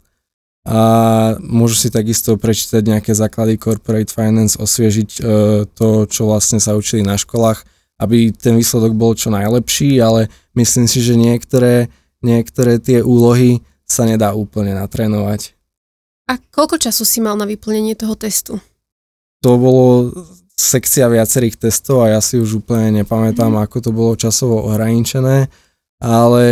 a 0.67 1.39
môžu 1.39 1.79
si 1.79 1.87
takisto 1.87 2.35
prečítať 2.35 2.83
nejaké 2.83 3.15
základy 3.15 3.55
corporate 3.55 4.11
finance, 4.11 4.59
osviežiť 4.59 5.09
uh, 5.17 5.63
to, 5.71 6.05
čo 6.05 6.27
vlastne 6.27 6.59
sa 6.59 6.75
učili 6.75 7.01
na 7.01 7.15
školách, 7.15 7.63
aby 7.97 8.29
ten 8.33 8.57
výsledok 8.57 8.93
bol 8.93 9.17
čo 9.17 9.33
najlepší, 9.33 9.97
ale 10.01 10.29
myslím 10.53 10.85
si, 10.85 11.01
že 11.01 11.17
niektoré, 11.17 11.89
niektoré 12.21 12.77
tie 12.77 13.01
úlohy 13.01 13.61
sa 13.87 14.05
nedá 14.05 14.37
úplne 14.37 14.77
natrénovať. 14.77 15.57
A 16.27 16.37
koľko 16.37 16.77
času 16.77 17.07
si 17.07 17.23
mal 17.23 17.39
na 17.39 17.47
vyplnenie 17.47 17.95
toho 17.95 18.13
testu? 18.19 18.59
To 19.41 19.55
bolo 19.55 20.11
sekcia 20.57 21.07
viacerých 21.07 21.69
testov 21.69 22.03
a 22.03 22.17
ja 22.17 22.19
si 22.19 22.41
už 22.41 22.65
úplne 22.65 23.01
nepamätám, 23.01 23.53
mm. 23.53 23.61
ako 23.69 23.77
to 23.79 23.91
bolo 23.93 24.19
časovo 24.19 24.65
ohraničené, 24.67 25.47
ale 26.01 26.43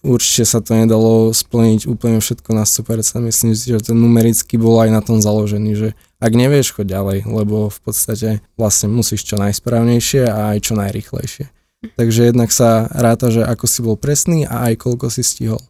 určite 0.00 0.44
sa 0.48 0.64
to 0.64 0.72
nedalo 0.74 1.30
splniť 1.30 1.86
úplne 1.86 2.18
všetko 2.18 2.50
na 2.56 2.64
100%. 2.64 3.20
Myslím 3.20 3.52
si, 3.52 3.70
že 3.70 3.92
ten 3.92 3.96
numerický 3.96 4.56
bol 4.56 4.80
aj 4.80 4.90
na 4.90 5.00
tom 5.04 5.20
založený, 5.20 5.70
že 5.76 5.88
ak 6.24 6.32
nevieš, 6.32 6.72
choď 6.72 6.96
ďalej, 6.96 7.18
lebo 7.28 7.68
v 7.68 7.78
podstate 7.84 8.40
vlastne 8.56 8.88
musíš 8.88 9.28
čo 9.28 9.36
najsprávnejšie 9.36 10.24
a 10.24 10.56
aj 10.56 10.58
čo 10.64 10.72
najrychlejšie. 10.80 11.52
Takže 12.00 12.32
jednak 12.32 12.48
sa 12.48 12.88
ráta, 12.88 13.28
že 13.28 13.44
ako 13.44 13.64
si 13.68 13.84
bol 13.84 14.00
presný 14.00 14.48
a 14.48 14.72
aj 14.72 14.80
koľko 14.80 15.12
si 15.12 15.20
stihol. 15.20 15.60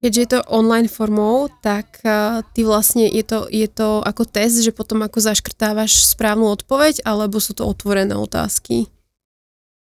Keďže 0.00 0.20
je 0.22 0.30
to 0.32 0.48
online 0.48 0.88
formou, 0.88 1.50
tak 1.60 2.00
uh, 2.06 2.40
ty 2.56 2.64
vlastne 2.64 3.04
je 3.04 3.20
to, 3.26 3.50
je 3.50 3.68
to 3.68 4.00
ako 4.00 4.24
test, 4.24 4.62
že 4.64 4.72
potom 4.72 5.02
ako 5.04 5.20
zaškrtávaš 5.20 6.08
správnu 6.08 6.48
odpoveď, 6.48 7.04
alebo 7.04 7.36
sú 7.36 7.52
to 7.52 7.68
otvorené 7.68 8.16
otázky? 8.16 8.88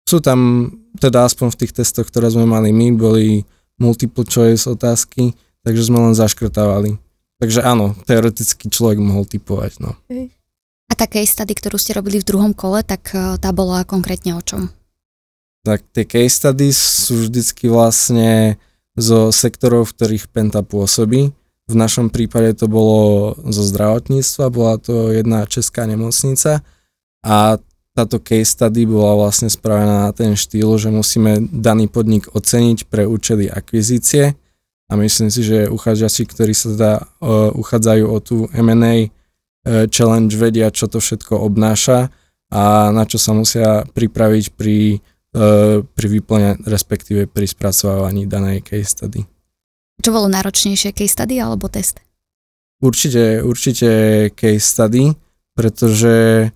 Sú 0.06 0.22
tam, 0.22 0.70
teda 1.02 1.26
aspoň 1.26 1.50
v 1.50 1.58
tých 1.64 1.72
testoch, 1.82 2.06
ktoré 2.06 2.30
sme 2.30 2.46
mali 2.46 2.70
my, 2.70 2.94
boli 2.94 3.42
multiple 3.82 4.22
choice 4.22 4.70
otázky, 4.70 5.34
takže 5.66 5.90
sme 5.90 5.98
len 5.98 6.14
zaškrtávali. 6.14 7.02
Takže 7.36 7.60
áno, 7.60 7.92
teoreticky 8.08 8.72
človek 8.72 8.96
mohol 8.96 9.28
typovať. 9.28 9.84
No. 9.84 9.92
A 10.88 10.92
tá 10.96 11.04
case 11.04 11.36
study, 11.36 11.52
ktorú 11.52 11.76
ste 11.76 11.92
robili 11.92 12.22
v 12.22 12.28
druhom 12.28 12.56
kole, 12.56 12.80
tak 12.80 13.12
uh, 13.12 13.36
tá 13.36 13.52
bola 13.52 13.84
konkrétne 13.84 14.32
o 14.38 14.42
čom? 14.42 14.72
Tak 15.66 15.84
tie 15.92 16.06
case 16.08 16.32
studies 16.32 16.78
sú 16.78 17.28
vždycky 17.28 17.68
vlastne 17.68 18.56
zo 18.96 19.28
sektorov, 19.28 19.92
v 19.92 19.94
ktorých 19.98 20.24
Penta 20.32 20.64
pôsobí. 20.64 21.34
V 21.66 21.74
našom 21.74 22.08
prípade 22.08 22.56
to 22.56 22.70
bolo 22.70 23.34
zo 23.50 23.66
zdravotníctva, 23.66 24.54
bola 24.54 24.78
to 24.78 25.10
jedna 25.10 25.44
česká 25.50 25.82
nemocnica 25.84 26.62
a 27.26 27.58
táto 27.96 28.22
case 28.22 28.54
study 28.54 28.86
bola 28.86 29.26
vlastne 29.26 29.50
spravená 29.50 30.06
na 30.08 30.12
ten 30.14 30.38
štýl, 30.38 30.78
že 30.78 30.94
musíme 30.94 31.42
daný 31.50 31.90
podnik 31.90 32.30
oceniť 32.30 32.86
pre 32.86 33.02
účely 33.08 33.50
akvizície 33.50 34.38
a 34.86 34.92
myslím 34.96 35.28
si, 35.30 35.42
že 35.42 35.66
uchádzači, 35.66 36.22
ktorí 36.30 36.54
sa 36.54 36.66
teda 36.72 36.92
uh, 37.02 37.50
uchádzajú 37.54 38.04
o 38.06 38.18
tú 38.22 38.36
M&A 38.54 39.06
uh, 39.06 39.86
challenge, 39.90 40.38
vedia, 40.38 40.70
čo 40.70 40.86
to 40.86 41.02
všetko 41.02 41.42
obnáša 41.42 42.08
a 42.54 42.94
na 42.94 43.02
čo 43.02 43.18
sa 43.18 43.34
musia 43.34 43.82
pripraviť 43.90 44.54
pri 44.54 45.02
Eh, 45.36 45.84
pri 45.84 46.06
výplne, 46.08 46.56
respektíve 46.64 47.28
pri 47.28 47.44
spracovávaní 47.44 48.24
danej 48.24 48.64
case 48.64 48.96
study. 48.96 49.20
Čo 50.00 50.16
bolo 50.16 50.32
náročnejšie, 50.32 50.96
case 50.96 51.12
study 51.12 51.36
alebo 51.36 51.68
test? 51.68 52.00
Určite, 52.80 53.44
určite 53.44 53.88
case 54.32 54.64
study, 54.64 55.12
pretože 55.52 56.48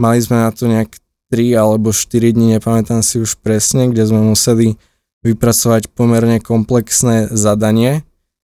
mali 0.00 0.18
sme 0.24 0.40
na 0.40 0.48
to 0.56 0.64
nejak 0.64 0.96
3 1.28 1.52
alebo 1.52 1.92
4 1.92 2.32
dní, 2.32 2.56
nepamätám 2.56 3.04
si 3.04 3.20
už 3.20 3.36
presne, 3.44 3.92
kde 3.92 4.08
sme 4.08 4.24
museli 4.24 4.80
vypracovať 5.24 5.88
pomerne 5.90 6.38
komplexné 6.38 7.32
zadanie, 7.32 8.04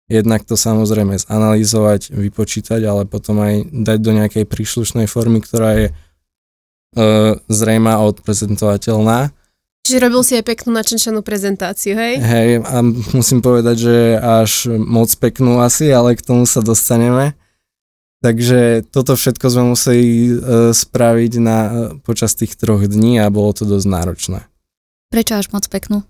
jednak 0.06 0.46
to 0.46 0.54
samozrejme 0.54 1.18
zanalýzovať, 1.18 2.14
vypočítať, 2.14 2.80
ale 2.86 3.04
potom 3.10 3.42
aj 3.42 3.54
dať 3.70 3.98
do 3.98 4.12
nejakej 4.14 4.44
príslušnej 4.46 5.10
formy, 5.10 5.42
ktorá 5.42 5.70
je 5.76 5.86
e, 5.90 5.92
zrejma 7.50 7.98
a 7.98 8.06
odprezentovateľná 8.06 9.34
Čiže 9.90 10.06
robil 10.06 10.22
si 10.22 10.36
aj 10.36 10.44
peknú 10.44 10.70
načenčanú 10.76 11.24
prezentáciu, 11.24 11.96
hej? 11.96 12.20
Hej, 12.20 12.62
a 12.62 12.84
musím 13.16 13.40
povedať, 13.40 13.76
že 13.90 13.96
až 14.20 14.68
moc 14.76 15.08
peknú 15.16 15.58
asi, 15.64 15.88
ale 15.88 16.14
k 16.14 16.22
tomu 16.22 16.44
sa 16.44 16.60
dostaneme. 16.60 17.32
Takže 18.20 18.84
toto 18.92 19.16
všetko 19.16 19.46
sme 19.48 19.64
museli 19.72 20.04
uh, 20.30 20.70
spraviť 20.76 21.32
na, 21.40 21.58
počas 22.04 22.36
tých 22.36 22.52
troch 22.60 22.84
dní 22.84 23.16
a 23.16 23.32
bolo 23.32 23.56
to 23.56 23.64
dosť 23.64 23.86
náročné. 23.88 24.40
Prečo 25.08 25.40
až 25.40 25.48
moc 25.56 25.64
peknú? 25.72 26.04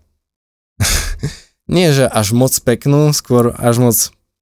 Nie, 1.75 1.95
že 1.95 2.09
až 2.09 2.35
moc 2.35 2.51
peknú, 2.65 3.15
skôr 3.15 3.55
až 3.55 3.79
moc 3.79 3.97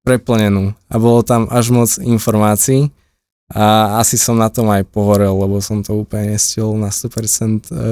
preplnenú. 0.06 0.72
A 0.88 0.96
bolo 0.96 1.20
tam 1.20 1.44
až 1.52 1.68
moc 1.68 1.90
informácií 2.00 2.88
a 3.52 3.96
asi 4.00 4.20
som 4.20 4.36
na 4.36 4.52
tom 4.52 4.68
aj 4.68 4.88
pohorel, 4.92 5.32
lebo 5.32 5.60
som 5.64 5.80
to 5.80 6.04
úplne 6.04 6.36
nestiel 6.36 6.76
na 6.76 6.92
100% 6.92 7.08
uh, 7.08 7.16
e, 7.16 7.84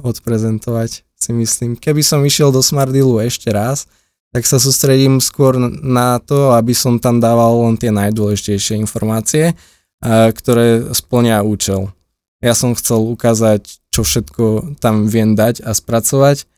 odprezentovať, 0.00 1.04
si 1.04 1.30
myslím. 1.36 1.76
Keby 1.76 2.00
som 2.00 2.24
išiel 2.24 2.48
do 2.48 2.64
Smardilu 2.64 3.20
ešte 3.20 3.52
raz, 3.52 3.84
tak 4.32 4.48
sa 4.48 4.56
sústredím 4.56 5.20
skôr 5.20 5.60
na 5.84 6.16
to, 6.16 6.56
aby 6.56 6.72
som 6.72 6.96
tam 6.96 7.20
dával 7.20 7.68
len 7.68 7.76
tie 7.76 7.92
najdôležitejšie 7.92 8.80
informácie, 8.80 9.52
uh, 9.52 10.32
ktoré 10.32 10.88
splnia 10.96 11.44
účel. 11.44 11.92
Ja 12.40 12.56
som 12.56 12.72
chcel 12.72 13.04
ukázať, 13.04 13.84
čo 13.92 14.08
všetko 14.08 14.76
tam 14.80 15.12
viem 15.12 15.36
dať 15.36 15.60
a 15.60 15.76
spracovať 15.76 16.48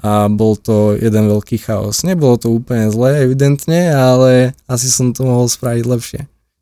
a 0.00 0.32
bol 0.32 0.56
to 0.56 0.96
jeden 0.96 1.28
veľký 1.28 1.60
chaos. 1.60 2.02
Nebolo 2.02 2.40
to 2.40 2.48
úplne 2.48 2.88
zlé, 2.88 3.24
evidentne, 3.24 3.92
ale 3.92 4.56
asi 4.64 4.88
som 4.88 5.12
to 5.12 5.24
mohol 5.24 5.46
spraviť 5.46 5.84
lepšie. 5.84 6.20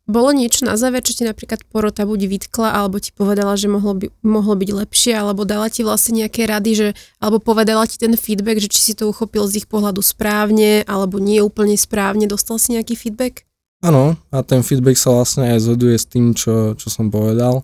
Bolo 0.09 0.33
niečo 0.33 0.65
na 0.65 0.81
záver, 0.81 1.05
čo 1.05 1.13
ti 1.13 1.21
napríklad 1.29 1.69
porota 1.69 2.09
buď 2.09 2.33
vytkla, 2.33 2.81
alebo 2.81 2.97
ti 2.97 3.13
povedala, 3.13 3.61
že 3.61 3.69
mohlo, 3.69 3.93
by, 3.93 4.09
mohlo 4.25 4.57
byť 4.57 4.71
lepšie, 4.73 5.13
alebo 5.13 5.45
dala 5.45 5.69
ti 5.69 5.85
vlastne 5.85 6.25
nejaké 6.25 6.49
rady, 6.49 6.73
že, 6.73 6.89
alebo 7.21 7.45
povedala 7.45 7.85
ti 7.85 8.01
ten 8.01 8.17
feedback, 8.17 8.57
že 8.57 8.73
či 8.73 8.81
si 8.81 8.93
to 8.97 9.13
uchopil 9.13 9.45
z 9.45 9.61
ich 9.61 9.67
pohľadu 9.69 10.01
správne, 10.01 10.81
alebo 10.89 11.21
nie 11.21 11.45
úplne 11.45 11.77
správne, 11.77 12.25
dostal 12.25 12.57
si 12.57 12.73
nejaký 12.73 12.97
feedback? 12.97 13.45
Áno, 13.85 14.17
a 14.33 14.41
ten 14.41 14.65
feedback 14.65 14.97
sa 14.97 15.13
vlastne 15.13 15.53
aj 15.53 15.69
zhoduje 15.69 16.01
s 16.01 16.09
tým, 16.09 16.33
čo, 16.33 16.73
čo 16.73 16.89
som 16.89 17.13
povedal. 17.13 17.61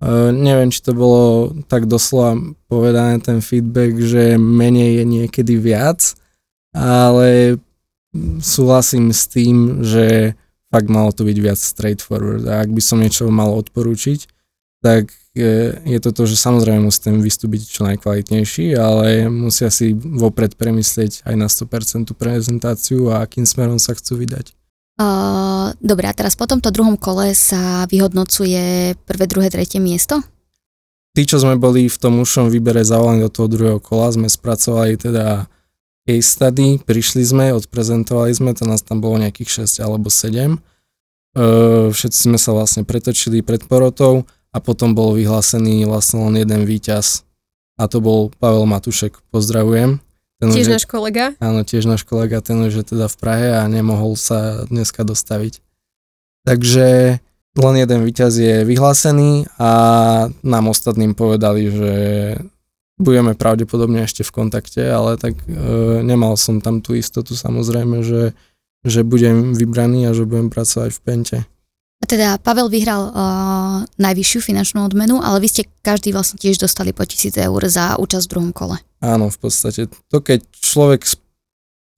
Uh, 0.00 0.32
neviem, 0.32 0.72
či 0.72 0.80
to 0.80 0.96
bolo 0.96 1.52
tak 1.68 1.84
doslova 1.84 2.40
povedané 2.72 3.20
ten 3.20 3.44
feedback, 3.44 4.00
že 4.00 4.40
menej 4.40 5.00
je 5.00 5.04
niekedy 5.04 5.54
viac, 5.60 6.16
ale 6.72 7.60
súhlasím 8.40 9.12
s 9.12 9.28
tým, 9.28 9.84
že 9.84 10.34
fakt 10.72 10.88
malo 10.88 11.12
to 11.12 11.28
byť 11.28 11.38
viac 11.38 11.60
straightforward. 11.60 12.48
A 12.48 12.64
ak 12.64 12.72
by 12.72 12.82
som 12.82 13.02
niečo 13.02 13.28
mal 13.28 13.52
odporúčiť, 13.52 14.24
tak 14.80 15.12
je 15.36 15.98
to 16.02 16.10
to, 16.10 16.26
že 16.26 16.40
samozrejme 16.40 16.90
musí 16.90 17.06
ten 17.06 17.20
výstup 17.22 17.54
byť 17.54 17.62
čo 17.62 17.82
najkvalitnejší, 17.86 18.74
ale 18.74 19.30
musia 19.30 19.70
si 19.70 19.94
vopred 19.94 20.58
premyslieť 20.58 21.22
aj 21.22 21.34
na 21.38 21.46
100% 21.46 22.10
prezentáciu 22.18 23.14
a 23.14 23.22
akým 23.22 23.46
smerom 23.46 23.78
sa 23.78 23.94
chcú 23.94 24.18
vydať. 24.26 24.56
Uh, 25.00 25.72
dobre, 25.80 26.04
a 26.04 26.12
teraz 26.12 26.36
po 26.36 26.44
tomto 26.44 26.68
druhom 26.68 27.00
kole 27.00 27.32
sa 27.32 27.88
vyhodnocuje 27.88 28.92
prvé, 29.08 29.24
druhé, 29.24 29.48
tretie 29.48 29.80
miesto? 29.80 30.20
Tí, 31.16 31.24
čo 31.24 31.40
sme 31.40 31.56
boli 31.56 31.88
v 31.88 31.96
tom 31.96 32.20
ušom 32.20 32.52
výbere 32.52 32.84
zavolaní 32.84 33.24
do 33.24 33.32
toho 33.32 33.48
druhého 33.48 33.80
kola, 33.80 34.12
sme 34.12 34.28
spracovali 34.28 35.00
teda 35.00 35.48
case 36.04 36.28
study, 36.28 36.76
prišli 36.84 37.24
sme, 37.24 37.56
odprezentovali 37.56 38.28
sme, 38.36 38.52
to 38.52 38.68
nás 38.68 38.84
tam 38.84 39.00
bolo 39.00 39.16
nejakých 39.24 39.64
6 39.64 39.80
alebo 39.80 40.12
7. 40.12 40.60
Všetci 41.96 42.18
sme 42.28 42.36
sa 42.36 42.52
vlastne 42.52 42.84
pretočili 42.84 43.40
pred 43.40 43.64
porotou 43.64 44.28
a 44.52 44.60
potom 44.60 44.92
bol 44.92 45.16
vyhlásený 45.16 45.88
vlastne 45.88 46.28
len 46.28 46.44
jeden 46.44 46.68
víťaz 46.68 47.24
a 47.80 47.88
to 47.88 48.04
bol 48.04 48.28
Pavel 48.36 48.68
Matušek, 48.68 49.16
pozdravujem. 49.32 50.02
Ten 50.40 50.56
tiež 50.56 50.72
už, 50.72 50.74
náš 50.80 50.84
kolega? 50.88 51.36
Áno, 51.36 51.60
tiež 51.68 51.84
náš 51.84 52.08
kolega, 52.08 52.40
ten 52.40 52.56
už 52.64 52.80
je 52.80 52.84
teda 52.96 53.12
v 53.12 53.16
Prahe 53.20 53.48
a 53.60 53.68
nemohol 53.68 54.16
sa 54.16 54.64
dneska 54.64 55.04
dostaviť. 55.04 55.60
Takže 56.48 57.20
len 57.60 57.74
jeden 57.76 58.00
víťaz 58.08 58.32
je 58.40 58.64
vyhlásený 58.64 59.52
a 59.60 59.70
nám 60.40 60.64
ostatným 60.72 61.12
povedali, 61.12 61.68
že 61.68 61.92
budeme 62.96 63.36
pravdepodobne 63.36 64.04
ešte 64.08 64.24
v 64.24 64.32
kontakte, 64.32 64.80
ale 64.80 65.20
tak 65.20 65.36
e, 65.44 65.44
nemal 66.00 66.40
som 66.40 66.64
tam 66.64 66.80
tú 66.80 66.96
istotu 66.96 67.36
samozrejme, 67.36 68.00
že, 68.00 68.32
že 68.84 69.04
budem 69.04 69.52
vybraný 69.52 70.08
a 70.08 70.16
že 70.16 70.24
budem 70.24 70.48
pracovať 70.48 70.90
v 70.92 71.00
Pente. 71.04 71.38
Teda 72.08 72.40
Pavel 72.40 72.72
vyhral 72.72 73.12
uh, 73.12 73.12
najvyššiu 74.00 74.40
finančnú 74.40 74.80
odmenu, 74.82 75.20
ale 75.20 75.36
vy 75.44 75.48
ste 75.52 75.62
každý 75.84 76.16
vlastne 76.16 76.40
tiež 76.40 76.56
dostali 76.56 76.96
po 76.96 77.04
1000 77.04 77.36
eur 77.36 77.60
za 77.68 78.00
účasť 78.00 78.24
v 78.26 78.32
druhom 78.32 78.52
kole. 78.56 78.80
Áno, 79.04 79.28
v 79.28 79.38
podstate. 79.38 79.86
To 80.08 80.18
keď 80.24 80.40
človek 80.56 81.04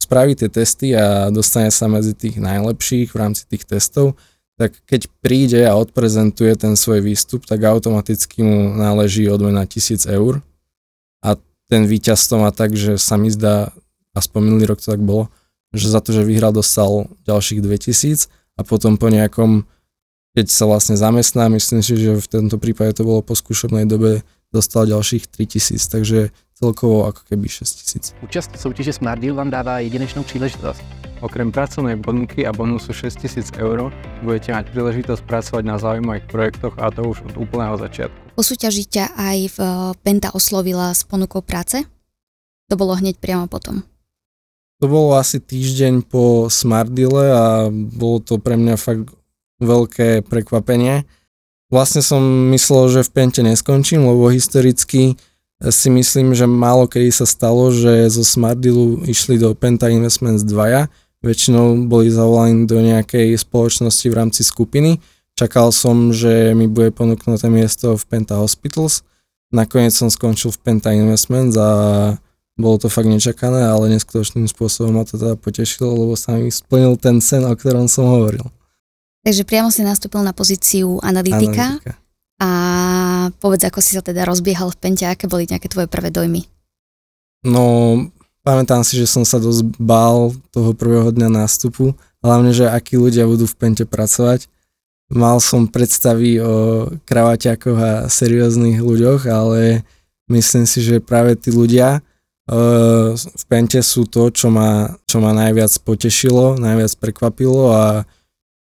spraví 0.03 0.35
tie 0.35 0.51
testy 0.51 0.93
a 0.93 1.31
dostane 1.31 1.71
sa 1.71 1.87
medzi 1.87 2.13
tých 2.13 2.43
najlepších 2.43 3.15
v 3.15 3.17
rámci 3.17 3.47
tých 3.47 3.63
testov, 3.65 4.19
tak 4.61 4.77
keď 4.85 5.09
príde 5.25 5.63
a 5.65 5.79
odprezentuje 5.79 6.53
ten 6.59 6.77
svoj 6.77 7.01
výstup, 7.01 7.49
tak 7.49 7.65
automaticky 7.65 8.45
mu 8.45 8.75
náleží 8.77 9.25
odmena 9.31 9.65
1000 9.65 10.07
eur 10.13 10.45
a 11.25 11.39
ten 11.71 11.89
víťaz 11.89 12.29
to 12.29 12.37
má 12.37 12.53
tak, 12.53 12.77
že 12.77 13.01
sa 13.01 13.17
mi 13.17 13.33
zdá, 13.33 13.73
aspoň 14.13 14.41
minulý 14.45 14.69
rok 14.69 14.85
to 14.85 14.93
tak 14.93 15.01
bolo, 15.01 15.33
že 15.73 15.89
za 15.89 16.05
to, 16.05 16.13
že 16.13 16.29
vyhral, 16.29 16.53
dostal 16.53 17.09
ďalších 17.25 17.65
2000 17.65 18.29
a 18.59 18.61
potom 18.61 19.01
po 19.01 19.09
nejakom, 19.09 19.65
keď 20.33 20.47
sa 20.49 20.65
vlastne 20.65 20.97
zamestná, 20.97 21.53
myslím 21.53 21.85
si, 21.85 21.93
že 21.97 22.17
v 22.17 22.29
tomto 22.29 22.57
prípade 22.57 22.97
to 22.97 23.05
bolo 23.05 23.21
po 23.21 23.37
skúšobnej 23.37 23.85
dobe, 23.85 24.25
dostal 24.49 24.89
ďalších 24.89 25.29
3000, 25.29 25.77
takže 25.93 26.33
celkovo 26.57 27.05
ako 27.05 27.21
keby 27.29 27.49
6000. 27.49 28.17
Účast 28.25 28.51
v 28.53 28.61
soutěži 28.61 28.93
Smart 28.93 29.21
Deal 29.21 29.35
vám 29.35 29.51
dává 29.51 29.79
jedinečnou 29.85 30.23
příležitost. 30.23 30.81
Okrem 31.21 31.53
pracovnej 31.53 31.97
ponuky 31.97 32.47
a 32.47 32.53
bonusu 32.53 32.93
6000 32.93 33.55
eur 33.59 33.93
budete 34.23 34.53
mať 34.53 34.75
príležitosť 34.75 35.23
pracovať 35.23 35.65
na 35.65 35.79
zaujímavých 35.79 36.27
projektoch 36.27 36.75
a 36.83 36.91
to 36.91 37.03
už 37.07 37.23
od 37.23 37.35
úplného 37.39 37.79
začiatku. 37.79 38.35
Posúťažiť 38.35 38.87
ťa 38.89 39.05
aj 39.15 39.39
v 39.55 39.59
eh, 39.61 39.71
Penta 40.03 40.35
oslovila 40.35 40.91
s 40.91 41.05
ponukou 41.07 41.45
práce? 41.45 41.85
To 42.71 42.75
bolo 42.75 42.97
hneď 42.97 43.21
priamo 43.21 43.47
potom. 43.47 43.85
To 44.83 44.91
bolo 44.91 45.15
asi 45.15 45.39
týždeň 45.39 46.03
po 46.11 46.51
Smartdeale 46.51 47.31
a 47.31 47.45
bolo 47.71 48.19
to 48.19 48.43
pre 48.43 48.59
mňa 48.59 48.75
fakt 48.75 49.15
veľké 49.63 50.27
prekvapenie. 50.27 51.07
Vlastne 51.73 52.05
som 52.05 52.21
myslel, 52.53 53.01
že 53.01 53.01
v 53.07 53.13
Pente 53.17 53.41
neskončím, 53.41 54.05
lebo 54.05 54.29
historicky 54.29 55.17
si 55.63 55.89
myslím, 55.89 56.35
že 56.35 56.45
málo 56.45 56.91
kedy 56.91 57.15
sa 57.15 57.25
stalo, 57.25 57.71
že 57.71 58.11
zo 58.11 58.27
Smartdealu 58.27 59.07
išli 59.09 59.39
do 59.39 59.55
Penta 59.55 59.89
Investments 59.89 60.43
dvaja. 60.45 60.91
Väčšinou 61.23 61.87
boli 61.87 62.11
zavolaní 62.11 62.67
do 62.67 62.83
nejakej 62.83 63.39
spoločnosti 63.39 64.07
v 64.11 64.17
rámci 64.19 64.43
skupiny 64.43 64.99
Čakal 65.33 65.73
som, 65.73 66.13
že 66.13 66.53
mi 66.53 66.69
bude 66.69 66.93
ponúknuté 66.93 67.49
miesto 67.49 67.97
v 67.97 68.05
Penta 68.05 68.37
Hospitals. 68.37 69.01
Nakoniec 69.49 69.97
som 69.97 70.13
skončil 70.13 70.53
v 70.53 70.61
Penta 70.61 70.93
Investments 70.93 71.57
a 71.57 71.71
bolo 72.61 72.77
to 72.77 72.93
fakt 72.93 73.09
nečakané, 73.09 73.65
ale 73.65 73.89
neskutočným 73.97 74.45
spôsobom 74.45 75.01
ma 75.01 75.09
to 75.09 75.17
teda 75.17 75.41
potešilo, 75.41 75.89
lebo 75.89 76.15
sa 76.21 76.37
mi 76.37 76.53
splnil 76.53 77.01
ten 77.01 77.25
sen, 77.25 77.49
o 77.49 77.53
ktorom 77.57 77.89
som 77.89 78.13
hovoril. 78.13 78.45
Takže 79.23 79.43
priamo 79.47 79.71
si 79.71 79.87
nastúpil 79.87 80.23
na 80.27 80.35
pozíciu 80.35 80.99
analytika. 80.99 81.79
analytika. 81.79 81.95
A 82.43 82.51
povedz, 83.39 83.63
ako 83.71 83.79
si 83.79 83.95
sa 83.95 84.03
teda 84.03 84.27
rozbiehal 84.27 84.75
v 84.75 84.79
Pente, 84.83 85.07
aké 85.07 85.31
boli 85.31 85.47
nejaké 85.47 85.71
tvoje 85.71 85.87
prvé 85.87 86.11
dojmy? 86.11 86.43
No, 87.47 87.63
pamätám 88.43 88.83
si, 88.83 88.99
že 88.99 89.07
som 89.07 89.23
sa 89.23 89.39
dosť 89.39 89.79
bál 89.79 90.35
toho 90.51 90.75
prvého 90.75 91.15
dňa 91.15 91.31
nástupu, 91.31 91.95
hlavne, 92.19 92.51
že 92.51 92.67
akí 92.67 92.99
ľudia 92.99 93.31
budú 93.31 93.47
v 93.47 93.55
Pente 93.55 93.87
pracovať 93.87 94.51
mal 95.13 95.39
som 95.39 95.69
predstavy 95.69 96.41
o 96.41 96.89
kravaťakoch 97.05 97.79
a 97.79 97.93
serióznych 98.09 98.81
ľuďoch, 98.81 99.29
ale 99.29 99.85
myslím 100.33 100.65
si, 100.65 100.81
že 100.81 101.05
práve 101.05 101.37
tí 101.37 101.53
ľudia 101.53 102.01
uh, 102.01 103.13
v 103.13 103.45
Pente 103.47 103.79
sú 103.85 104.09
to, 104.09 104.33
čo 104.33 104.49
ma, 104.49 104.97
čo 105.05 105.21
ma 105.21 105.37
najviac 105.37 105.71
potešilo, 105.85 106.57
najviac 106.57 106.97
prekvapilo 106.97 107.71
a 107.71 107.85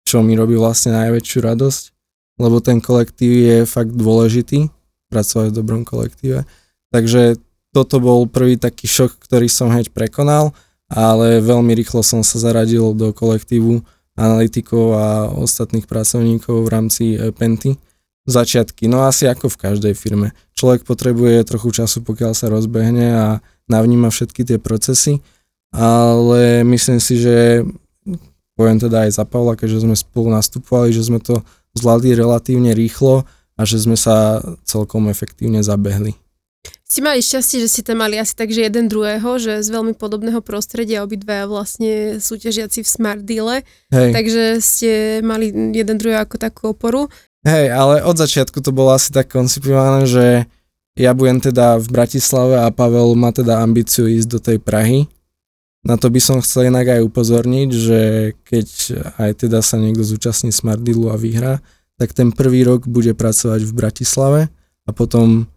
čo 0.07 0.23
mi 0.23 0.39
robí 0.39 0.55
vlastne 0.55 0.95
najväčšiu 0.95 1.39
radosť, 1.43 1.83
lebo 2.39 2.63
ten 2.63 2.79
kolektív 2.79 3.31
je 3.35 3.57
fakt 3.67 3.91
dôležitý, 3.91 4.71
pracovať 5.11 5.51
v 5.51 5.57
dobrom 5.59 5.83
kolektíve. 5.83 6.47
Takže 6.95 7.35
toto 7.75 7.99
bol 7.99 8.23
prvý 8.31 8.55
taký 8.55 8.87
šok, 8.87 9.19
ktorý 9.19 9.51
som 9.51 9.67
hneď 9.67 9.91
prekonal, 9.91 10.55
ale 10.87 11.43
veľmi 11.43 11.75
rýchlo 11.75 11.99
som 11.99 12.23
sa 12.23 12.39
zaradil 12.39 12.95
do 12.95 13.11
kolektívu, 13.11 13.83
analytikov 14.17 14.97
a 14.97 15.07
ostatných 15.29 15.85
pracovníkov 15.85 16.65
v 16.65 16.71
rámci 16.71 17.03
e, 17.13 17.29
Penty. 17.35 17.77
Začiatky, 18.27 18.89
no 18.89 19.05
asi 19.05 19.29
ako 19.29 19.47
v 19.47 19.61
každej 19.61 19.93
firme. 19.93 20.33
Človek 20.57 20.83
potrebuje 20.83 21.47
trochu 21.47 21.69
času, 21.83 22.01
pokiaľ 22.01 22.33
sa 22.33 22.49
rozbehne 22.49 23.07
a 23.13 23.25
navníma 23.69 24.09
všetky 24.09 24.43
tie 24.43 24.57
procesy, 24.57 25.21
ale 25.71 26.65
myslím 26.65 26.99
si, 26.99 27.21
že 27.21 27.63
poviem 28.57 28.81
teda 28.81 29.05
aj 29.05 29.21
za 29.21 29.23
Pavla, 29.23 29.53
keďže 29.53 29.85
sme 29.85 29.93
spolu 29.93 30.33
nastupovali, 30.33 30.89
že 30.89 31.05
sme 31.05 31.21
to 31.21 31.45
zvládli 31.77 32.17
relatívne 32.17 32.73
rýchlo 32.73 33.29
a 33.53 33.61
že 33.63 33.77
sme 33.77 33.93
sa 33.93 34.41
celkom 34.65 35.07
efektívne 35.13 35.61
zabehli. 35.61 36.17
Ste 36.87 37.03
mali 37.03 37.19
šťastie, 37.19 37.59
že 37.59 37.67
ste 37.67 37.81
tam 37.83 37.99
mali 37.99 38.15
asi 38.15 38.31
tak, 38.31 38.47
že 38.47 38.63
jeden 38.63 38.87
druhého, 38.87 39.35
že 39.37 39.59
z 39.59 39.69
veľmi 39.69 39.91
podobného 39.99 40.39
prostredia 40.39 41.03
obidvaja 41.03 41.43
vlastne 41.43 42.23
súťažiaci 42.23 42.79
v 42.79 42.87
Smart 42.87 43.23
Deale, 43.27 43.67
Hej. 43.91 44.11
takže 44.15 44.43
ste 44.63 44.91
mali 45.19 45.51
jeden 45.75 45.99
druhého 45.99 46.23
ako 46.23 46.35
takú 46.39 46.61
oporu. 46.71 47.11
Hej, 47.43 47.75
ale 47.75 48.07
od 48.07 48.15
začiatku 48.15 48.63
to 48.63 48.71
bolo 48.71 48.95
asi 48.95 49.11
tak 49.11 49.27
koncipované, 49.27 50.07
že 50.07 50.25
ja 50.97 51.11
budem 51.11 51.43
teda 51.43 51.77
v 51.77 51.87
Bratislave 51.91 52.55
a 52.57 52.71
Pavel 52.71 53.13
má 53.19 53.35
teda 53.35 53.61
ambíciu 53.61 54.07
ísť 54.07 54.27
do 54.31 54.39
tej 54.39 54.57
Prahy. 54.57 55.11
Na 55.87 55.95
to 55.95 56.11
by 56.11 56.19
som 56.19 56.43
chcel 56.43 56.67
inak 56.67 56.99
aj 56.99 57.07
upozorniť, 57.07 57.69
že 57.71 57.99
keď 58.43 58.67
aj 59.23 59.47
teda 59.47 59.63
sa 59.63 59.79
niekto 59.79 60.03
zúčastní 60.03 60.51
Smart 60.51 60.83
Dealu 60.83 61.07
a 61.07 61.15
vyhrá, 61.15 61.63
tak 61.95 62.11
ten 62.11 62.35
prvý 62.35 62.67
rok 62.67 62.91
bude 62.91 63.15
pracovať 63.15 63.63
v 63.63 63.71
Bratislave 63.71 64.41
a 64.83 64.91
potom 64.91 65.47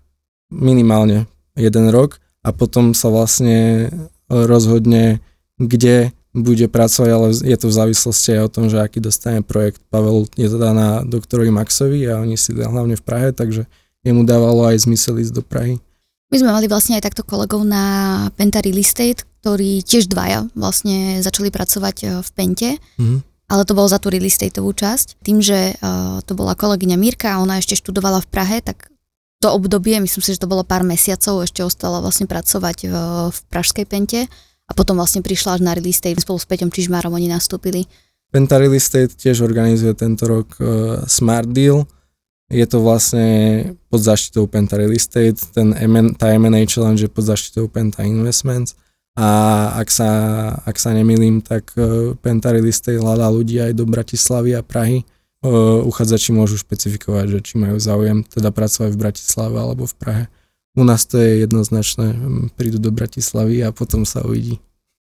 minimálne 0.54 1.26
jeden 1.58 1.90
rok 1.90 2.22
a 2.46 2.54
potom 2.54 2.94
sa 2.94 3.10
vlastne 3.10 3.90
rozhodne, 4.30 5.18
kde 5.58 6.14
bude 6.30 6.70
pracovať, 6.70 7.10
ale 7.10 7.34
je 7.34 7.56
to 7.58 7.66
v 7.66 7.78
závislosti 7.82 8.38
aj 8.38 8.42
o 8.46 8.52
tom, 8.54 8.64
že 8.70 8.78
aký 8.78 9.02
dostane 9.02 9.42
projekt. 9.42 9.82
Pavel 9.90 10.30
je 10.38 10.46
teda 10.46 10.70
na 10.70 10.88
doktorovi 11.02 11.50
Maxovi 11.50 12.06
a 12.06 12.22
oni 12.22 12.38
si 12.38 12.54
hlavne 12.54 12.94
v 12.94 13.02
Prahe, 13.02 13.34
takže 13.34 13.66
jemu 14.06 14.22
dávalo 14.22 14.62
aj 14.70 14.86
zmysel 14.86 15.18
ísť 15.18 15.34
do 15.34 15.42
Prahy. 15.42 15.82
My 16.30 16.38
sme 16.38 16.54
mali 16.54 16.70
vlastne 16.70 16.94
aj 16.94 17.10
takto 17.10 17.26
kolegov 17.26 17.66
na 17.66 18.30
Penta 18.38 18.62
Real 18.62 18.78
Estate, 18.78 19.26
ktorí 19.40 19.80
tiež 19.80 20.06
dvaja 20.06 20.46
vlastne 20.52 21.24
začali 21.24 21.48
pracovať 21.48 21.96
e, 22.00 22.06
v 22.20 22.28
Pente, 22.36 22.70
Mhm. 23.00 23.24
ale 23.48 23.62
to 23.64 23.72
bolo 23.72 23.88
za 23.88 23.96
tú 23.98 24.12
real 24.12 24.28
estateovú 24.28 24.70
časť. 24.76 25.18
Tým, 25.26 25.42
že 25.42 25.74
uh, 25.82 26.22
to 26.22 26.38
bola 26.38 26.54
kolegyňa 26.54 26.94
Mirka 26.94 27.34
a 27.34 27.42
ona 27.42 27.58
ešte 27.58 27.74
študovala 27.74 28.22
v 28.22 28.30
Prahe, 28.30 28.62
tak 28.62 28.92
to 29.40 29.50
obdobie, 29.50 29.98
myslím 29.98 30.22
si, 30.22 30.36
že 30.36 30.44
to 30.44 30.52
bolo 30.52 30.62
pár 30.62 30.84
mesiacov, 30.86 31.42
ešte 31.42 31.64
ostala 31.64 31.98
vlastne 31.98 32.28
pracovať 32.30 32.78
v, 32.86 32.94
v 33.32 33.38
Pražskej 33.50 33.88
Pente 33.88 34.28
a 34.68 34.72
potom 34.76 34.94
vlastne 34.94 35.24
prišla 35.24 35.58
až 35.58 35.60
na 35.66 35.72
real 35.74 35.88
estate 35.88 36.20
spolu 36.22 36.38
s 36.38 36.46
Peťom 36.46 36.70
Čižmárom 36.70 37.10
oni 37.10 37.26
nastúpili. 37.26 37.88
Penta 38.30 38.62
Real 38.62 38.76
Estate 38.78 39.18
tiež 39.18 39.42
organizuje 39.42 39.90
tento 39.98 40.30
rok 40.30 40.54
uh, 40.62 41.02
Smart 41.10 41.50
Deal. 41.50 41.82
Je 42.46 42.62
to 42.70 42.78
vlastne 42.78 43.26
pod 43.90 43.98
zaštitou 43.98 44.46
Penta 44.46 44.78
Real 44.78 44.94
Estate, 44.94 45.42
ten 45.50 45.74
MN, 45.74 46.14
tá 46.14 46.30
M&A 46.30 46.62
Challenge 46.62 47.02
je 47.02 47.10
pod 47.10 47.26
zaštitou 47.26 47.66
Penta 47.66 48.06
Investments 48.06 48.78
a 49.20 49.28
ak 49.76 49.92
sa, 49.92 50.10
ak 50.64 50.80
sa 50.80 50.96
nemýlim, 50.96 51.44
tak 51.44 51.76
Penta 52.24 52.56
Real 52.56 52.64
Estate 52.64 52.96
hľadá 52.96 53.28
ľudí 53.28 53.60
aj 53.60 53.76
do 53.76 53.84
Bratislavy 53.84 54.56
a 54.56 54.64
Prahy. 54.64 55.04
Uh, 55.40 55.80
uchádzači 55.88 56.36
môžu 56.36 56.60
špecifikovať, 56.60 57.32
že 57.32 57.38
či 57.40 57.54
majú 57.56 57.80
záujem 57.80 58.24
teda 58.28 58.52
pracovať 58.52 58.92
v 58.92 59.00
Bratislave 59.00 59.56
alebo 59.56 59.88
v 59.88 59.96
Prahe. 59.96 60.24
U 60.76 60.84
nás 60.84 61.08
to 61.08 61.16
je 61.16 61.48
jednoznačné, 61.48 62.12
prídu 62.60 62.76
do 62.76 62.92
Bratislavy 62.92 63.64
a 63.64 63.72
potom 63.72 64.04
sa 64.04 64.20
uvidí. 64.20 64.60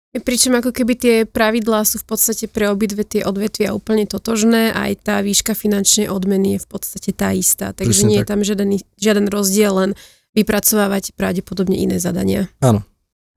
Pričom 0.10 0.58
ako 0.58 0.74
keby 0.74 0.94
tie 0.98 1.16
pravidlá 1.30 1.86
sú 1.86 2.02
v 2.02 2.08
podstate 2.10 2.50
pre 2.50 2.66
obidve 2.66 3.06
tie 3.06 3.22
odvetvia 3.22 3.78
úplne 3.78 4.10
totožné, 4.10 4.74
aj 4.74 5.06
tá 5.06 5.16
výška 5.22 5.54
finančnej 5.54 6.10
odmeny 6.10 6.58
je 6.58 6.66
v 6.66 6.68
podstate 6.72 7.14
tá 7.14 7.30
istá, 7.30 7.78
takže 7.78 8.02
Presne 8.02 8.10
nie 8.10 8.18
je 8.18 8.26
tak. 8.26 8.32
tam 8.34 8.42
žiaden, 8.42 8.70
žiaden 8.98 9.28
rozdiel, 9.30 9.72
len 9.78 9.92
vypracovávať 10.34 11.14
pravdepodobne 11.14 11.78
iné 11.78 12.02
zadania. 12.02 12.50
Áno. 12.58 12.82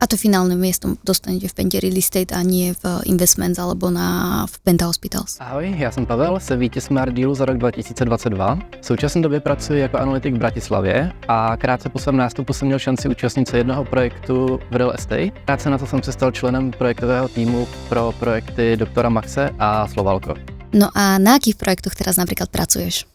A 0.02 0.11
to 0.11 0.18
finálne 0.18 0.59
miesto 0.59 0.99
dostanete 1.06 1.47
v 1.47 1.54
Pente 1.54 1.78
Real 1.78 1.94
Estate 1.94 2.35
a 2.35 2.42
nie 2.42 2.75
v 2.75 3.06
Investments 3.06 3.62
alebo 3.62 3.87
na, 3.87 4.42
v 4.50 4.54
Penta 4.66 4.90
Hospitals. 4.90 5.38
Ahoj, 5.38 5.75
já 5.78 5.90
jsem 5.90 6.06
Pavel, 6.06 6.40
jsem 6.40 6.59
vítěz 6.59 6.85
Smart 6.85 7.14
Dealu 7.14 7.35
za 7.35 7.44
rok 7.44 7.59
2022. 7.59 8.59
V 8.80 8.87
současné 8.87 9.23
době 9.23 9.40
pracuji 9.40 9.80
jako 9.80 9.99
analytik 9.99 10.35
v 10.35 10.38
Bratislavě 10.38 11.12
a 11.28 11.56
krátce 11.56 11.88
po 11.88 11.99
svém 11.99 12.16
nástupu 12.16 12.52
jsem 12.52 12.66
měl 12.66 12.78
šanci 12.78 13.09
účastnit 13.09 13.49
se 13.49 13.59
jednoho 13.59 13.85
projektu 13.85 14.61
v 14.71 14.76
Real 14.76 14.92
Estate. 14.94 15.30
Krátce 15.44 15.71
na 15.71 15.78
to 15.78 15.87
jsem 15.87 16.02
se 16.02 16.12
stal 16.12 16.30
členem 16.30 16.71
projektového 16.71 17.28
týmu 17.28 17.68
pro 17.88 18.12
projekty 18.18 18.76
doktora 18.76 19.09
Maxe 19.09 19.50
a 19.59 19.88
Slovalko. 19.88 20.35
No 20.75 20.88
a 20.94 21.18
na 21.18 21.35
akých 21.38 21.54
projektoch 21.54 21.94
teraz 21.94 22.16
napríklad 22.16 22.50
pracuješ? 22.50 23.06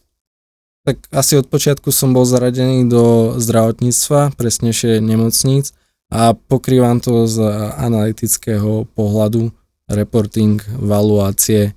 Tak 0.86 0.96
asi 1.12 1.36
od 1.36 1.52
počiatku 1.52 1.92
som 1.92 2.16
bol 2.16 2.24
zaradený 2.24 2.88
do 2.88 3.34
zdravotníctva, 3.36 4.32
presnejšie 4.40 5.04
nemocníc 5.04 5.76
a 6.08 6.32
pokrývam 6.32 7.00
to 7.04 7.28
z 7.28 7.44
analytického 7.76 8.88
pohľadu, 8.96 9.52
reporting, 9.88 10.60
valuácie, 10.76 11.72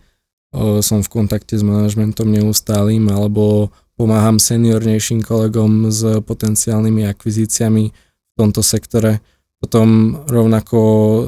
som 0.83 0.99
v 0.99 1.11
kontakte 1.11 1.55
s 1.55 1.63
manažmentom 1.63 2.27
neustálým 2.27 3.07
alebo 3.07 3.71
pomáham 3.95 4.35
seniornejším 4.35 5.23
kolegom 5.23 5.87
s 5.91 6.03
potenciálnymi 6.23 7.07
akvizíciami 7.07 7.85
v 7.91 8.33
tomto 8.35 8.59
sektore. 8.59 9.23
Potom 9.61 10.17
rovnako 10.25 10.79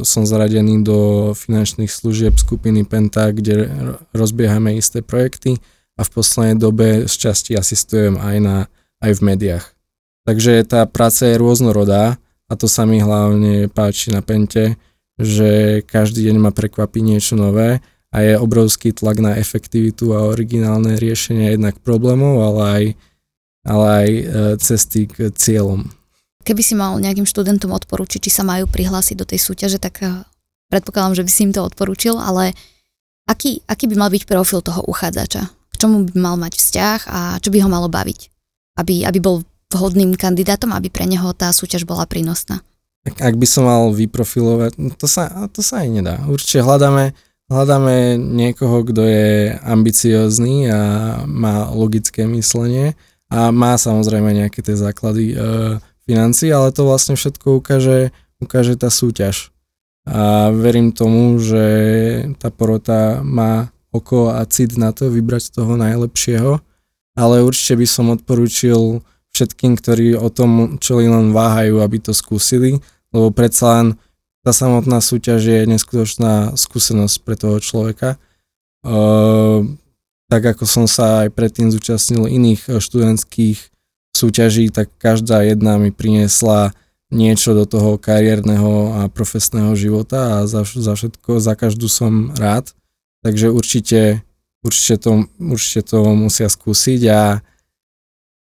som 0.01 0.25
zaradený 0.25 0.81
do 0.81 1.31
finančných 1.37 1.91
služieb 1.91 2.33
skupiny 2.35 2.81
Penta, 2.81 3.29
kde 3.29 3.69
rozbiehame 4.11 4.73
isté 4.73 5.05
projekty 5.05 5.61
a 5.95 6.01
v 6.01 6.09
poslednej 6.09 6.57
dobe 6.57 6.87
z 7.05 7.13
časti 7.13 7.53
asistujem 7.53 8.17
aj, 8.17 8.37
na, 8.41 8.57
aj 9.05 9.11
v 9.21 9.21
médiách. 9.21 9.65
Takže 10.25 10.65
tá 10.65 10.89
práca 10.89 11.29
je 11.29 11.37
rôznorodá 11.37 12.17
a 12.53 12.57
to 12.57 12.69
sa 12.69 12.85
mi 12.85 13.01
hlavne 13.01 13.65
páči 13.73 14.13
na 14.13 14.21
Pente, 14.21 14.77
že 15.17 15.81
každý 15.89 16.29
deň 16.29 16.37
ma 16.37 16.53
prekvapí 16.53 17.01
niečo 17.01 17.33
nové 17.33 17.81
a 18.13 18.17
je 18.21 18.37
obrovský 18.37 18.93
tlak 18.93 19.17
na 19.17 19.41
efektivitu 19.41 20.13
a 20.13 20.29
originálne 20.29 20.93
riešenie 21.01 21.57
jednak 21.57 21.81
problémov, 21.81 22.45
ale 22.45 22.61
aj, 22.61 22.83
ale 23.65 23.85
aj 23.89 24.09
e, 24.09 24.21
cesty 24.61 25.09
k 25.09 25.33
cieľom. 25.33 25.89
Keby 26.43 26.61
si 26.61 26.75
mal 26.77 26.99
nejakým 26.99 27.23
študentom 27.23 27.71
odporúčiť, 27.71 28.27
či 28.27 28.31
sa 28.31 28.43
majú 28.43 28.67
prihlásiť 28.67 29.15
do 29.15 29.25
tej 29.25 29.39
súťaže, 29.39 29.79
tak 29.79 30.03
eh, 30.03 30.27
predpokladám, 30.67 31.17
že 31.17 31.25
by 31.25 31.31
si 31.31 31.41
im 31.47 31.55
to 31.55 31.63
odporúčil, 31.63 32.19
ale 32.19 32.51
aký, 33.25 33.63
aký 33.65 33.87
by 33.87 33.95
mal 33.95 34.09
byť 34.11 34.27
profil 34.27 34.59
toho 34.59 34.83
uchádzača? 34.85 35.41
K 35.47 35.75
čomu 35.79 36.05
by 36.05 36.13
mal 36.19 36.35
mať 36.35 36.59
vzťah 36.59 36.99
a 37.09 37.19
čo 37.39 37.49
by 37.49 37.63
ho 37.63 37.69
malo 37.71 37.87
baviť? 37.87 38.29
Aby, 38.77 39.07
aby 39.07 39.19
bol 39.23 39.41
vhodným 39.73 40.13
kandidátom, 40.13 40.69
aby 40.77 40.93
pre 40.93 41.09
neho 41.09 41.33
tá 41.33 41.49
súťaž 41.49 41.89
bola 41.89 42.05
prínosná. 42.05 42.61
Tak 43.03 43.19
ak 43.19 43.35
by 43.35 43.47
som 43.49 43.67
mal 43.67 43.91
vyprofilovať, 43.91 44.79
to 44.95 45.07
sa, 45.09 45.49
to 45.51 45.59
sa 45.59 45.83
aj 45.83 45.89
nedá. 45.91 46.15
Určite 46.23 46.63
hľadáme, 46.63 47.11
hľadáme 47.51 48.15
niekoho, 48.15 48.85
kto 48.87 49.01
je 49.03 49.57
ambiciózny 49.59 50.71
a 50.71 50.81
má 51.27 51.67
logické 51.73 52.23
myslenie 52.29 52.95
a 53.27 53.51
má 53.51 53.75
samozrejme 53.75 54.31
nejaké 54.31 54.63
tie 54.63 54.77
základy 54.79 55.33
e, 55.33 55.35
financí, 56.07 56.47
ale 56.47 56.71
to 56.71 56.87
vlastne 56.87 57.19
všetko 57.19 57.59
ukáže, 57.59 58.15
ukáže 58.39 58.79
tá 58.79 58.87
súťaž. 58.87 59.51
A 60.07 60.51
verím 60.51 60.95
tomu, 60.95 61.39
že 61.39 61.65
tá 62.39 62.51
porota 62.51 63.19
má 63.23 63.71
oko 63.91 64.31
a 64.31 64.43
cit 64.47 64.75
na 64.75 64.91
to 64.91 65.07
vybrať 65.07 65.55
toho 65.55 65.75
najlepšieho, 65.75 66.59
ale 67.13 67.45
určite 67.45 67.79
by 67.79 67.87
som 67.87 68.11
odporúčil 68.11 69.03
všetkým, 69.33 69.75
ktorí 69.75 70.13
o 70.13 70.29
tom 70.29 70.77
čo 70.77 71.01
len 71.01 71.33
váhajú, 71.33 71.81
aby 71.81 71.97
to 71.97 72.13
skúsili, 72.13 72.77
lebo 73.09 73.33
predsa 73.33 73.81
len 73.81 73.87
tá 74.45 74.51
samotná 74.53 74.99
súťaž 74.99 75.41
je 75.41 75.59
neskutočná 75.65 76.53
skúsenosť 76.53 77.15
pre 77.23 77.35
toho 77.39 77.57
človeka. 77.63 78.21
Uh, 78.83 79.63
tak 80.27 80.57
ako 80.57 80.67
som 80.67 80.85
sa 80.89 81.23
aj 81.25 81.29
predtým 81.31 81.71
zúčastnil 81.71 82.27
iných 82.27 82.61
eh, 82.67 82.81
študentských 82.83 83.71
súťaží, 84.13 84.69
tak 84.69 84.93
každá 85.01 85.41
jedna 85.41 85.79
mi 85.81 85.89
priniesla 85.89 86.75
niečo 87.13 87.53
do 87.53 87.69
toho 87.69 88.01
kariérneho 88.01 88.97
a 88.97 89.01
profesného 89.09 89.77
života 89.77 90.41
a 90.41 90.49
za, 90.49 90.65
za 90.65 90.93
všetko, 90.97 91.37
za 91.37 91.53
každú 91.53 91.85
som 91.85 92.33
rád. 92.33 92.73
Takže 93.21 93.53
určite, 93.53 94.25
určite, 94.65 94.95
to, 94.97 95.11
určite 95.37 95.93
to 95.93 95.99
musia 96.17 96.49
skúsiť 96.49 97.01
a, 97.13 97.21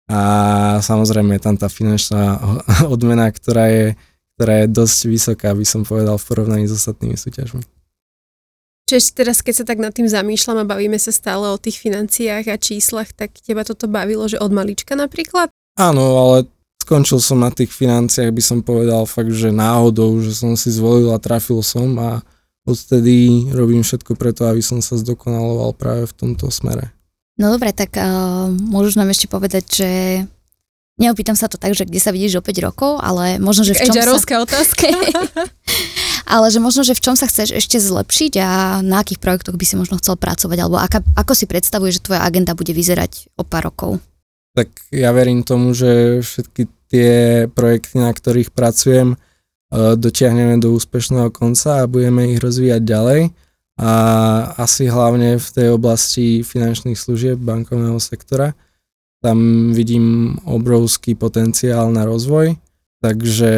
a 0.10 0.22
samozrejme 0.84 1.40
je 1.40 1.44
tam 1.44 1.56
tá 1.56 1.72
finančná 1.72 2.40
odmena, 2.94 3.32
ktorá 3.32 3.72
je, 3.72 3.88
ktorá 4.36 4.64
je 4.64 4.68
dosť 4.68 5.00
vysoká, 5.08 5.50
by 5.56 5.66
som 5.66 5.88
povedal, 5.88 6.20
v 6.20 6.28
porovnaní 6.28 6.66
s 6.68 6.76
ostatnými 6.76 7.16
súťažmi. 7.16 7.64
Čiže 8.84 9.16
teraz, 9.16 9.40
keď 9.40 9.64
sa 9.64 9.66
tak 9.66 9.80
nad 9.80 9.96
tým 9.96 10.12
zamýšľam 10.12 10.68
a 10.68 10.70
bavíme 10.70 11.00
sa 11.00 11.16
stále 11.16 11.48
o 11.48 11.58
tých 11.58 11.80
financiách 11.80 12.52
a 12.52 12.60
číslach, 12.60 13.16
tak 13.16 13.32
teba 13.40 13.64
toto 13.64 13.88
bavilo, 13.88 14.28
že 14.28 14.36
od 14.38 14.52
malička 14.52 15.00
napríklad? 15.00 15.48
Áno, 15.80 16.04
ale 16.20 16.52
skončil 16.84 17.24
som 17.24 17.40
na 17.40 17.48
tých 17.48 17.72
financiách, 17.72 18.28
by 18.36 18.44
som 18.44 18.60
povedal 18.60 19.08
fakt, 19.08 19.32
že 19.32 19.56
náhodou, 19.56 20.20
že 20.20 20.36
som 20.36 20.60
si 20.60 20.68
zvolil 20.68 21.16
a 21.16 21.18
trafil 21.18 21.64
som 21.64 21.96
a 21.96 22.20
odtedy 22.68 23.48
robím 23.56 23.88
všetko 23.88 24.20
preto, 24.20 24.52
aby 24.52 24.60
som 24.60 24.84
sa 24.84 25.00
zdokonaloval 25.00 25.74
práve 25.80 26.04
v 26.12 26.14
tomto 26.14 26.52
smere. 26.52 26.92
No 27.38 27.50
dobre, 27.50 27.74
tak 27.74 27.98
uh, 27.98 28.50
môžeš 28.50 28.94
nám 28.98 29.10
ešte 29.10 29.26
povedať, 29.26 29.64
že 29.66 29.90
neopýtam 31.02 31.34
sa 31.34 31.50
to 31.50 31.58
tak, 31.58 31.74
že 31.74 31.90
kde 31.90 31.98
sa 31.98 32.14
vidíš 32.14 32.40
o 32.40 32.46
5 32.46 32.68
rokov, 32.68 33.02
ale 33.02 33.42
možno, 33.42 33.66
že 33.66 33.74
v 33.74 33.90
čom 33.90 33.96
sa... 33.98 34.46
otázka. 34.46 34.86
ale 36.34 36.46
že 36.54 36.60
možno, 36.62 36.86
že 36.86 36.94
v 36.94 37.04
čom 37.04 37.16
sa 37.18 37.26
chceš 37.26 37.58
ešte 37.58 37.82
zlepšiť 37.82 38.34
a 38.38 38.50
na 38.86 39.02
akých 39.02 39.18
projektoch 39.18 39.58
by 39.58 39.66
si 39.66 39.76
možno 39.76 39.98
chcel 39.98 40.14
pracovať, 40.14 40.58
alebo 40.62 40.78
aká, 40.78 41.02
ako 41.18 41.34
si 41.34 41.50
predstavuješ, 41.50 42.00
že 42.00 42.06
tvoja 42.06 42.22
agenda 42.22 42.54
bude 42.54 42.72
vyzerať 42.72 43.34
o 43.38 43.42
pár 43.42 43.74
rokov? 43.74 43.98
tak 44.54 44.70
ja 44.94 45.10
verím 45.12 45.42
tomu, 45.42 45.74
že 45.74 46.22
všetky 46.22 46.62
tie 46.94 47.12
projekty, 47.50 47.98
na 47.98 48.14
ktorých 48.14 48.54
pracujem, 48.54 49.18
e, 49.18 49.18
dotiahneme 49.98 50.62
do 50.62 50.78
úspešného 50.78 51.34
konca 51.34 51.84
a 51.84 51.90
budeme 51.90 52.38
ich 52.38 52.40
rozvíjať 52.40 52.82
ďalej. 52.86 53.22
A 53.74 53.92
asi 54.62 54.86
hlavne 54.86 55.42
v 55.42 55.48
tej 55.50 55.68
oblasti 55.74 56.46
finančných 56.46 56.98
služieb 56.98 57.42
bankovného 57.42 57.98
sektora. 57.98 58.54
Tam 59.24 59.72
vidím 59.74 60.38
obrovský 60.46 61.16
potenciál 61.18 61.90
na 61.90 62.06
rozvoj, 62.06 62.54
takže 63.02 63.52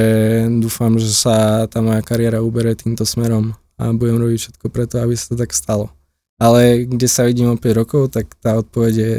dúfam, 0.61 0.95
že 0.95 1.11
sa 1.11 1.67
tá 1.67 1.81
moja 1.83 1.99
kariéra 1.99 2.39
uberie 2.39 2.77
týmto 2.77 3.03
smerom 3.03 3.57
a 3.75 3.91
budem 3.91 4.15
robiť 4.21 4.37
všetko 4.39 4.65
preto, 4.71 5.03
aby 5.03 5.17
sa 5.19 5.35
to 5.35 5.35
tak 5.35 5.51
stalo. 5.51 5.91
Ale 6.39 6.87
kde 6.87 7.07
sa 7.07 7.27
vidím 7.27 7.51
o 7.51 7.59
5 7.59 7.79
rokov, 7.79 8.11
tak 8.11 8.31
tá 8.39 8.59
odpoveď 8.59 8.93
je 8.95 9.13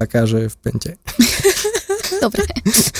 taká, 0.00 0.24
že 0.24 0.48
v 0.48 0.56
pente. 0.60 0.92
Dobre. 2.24 2.44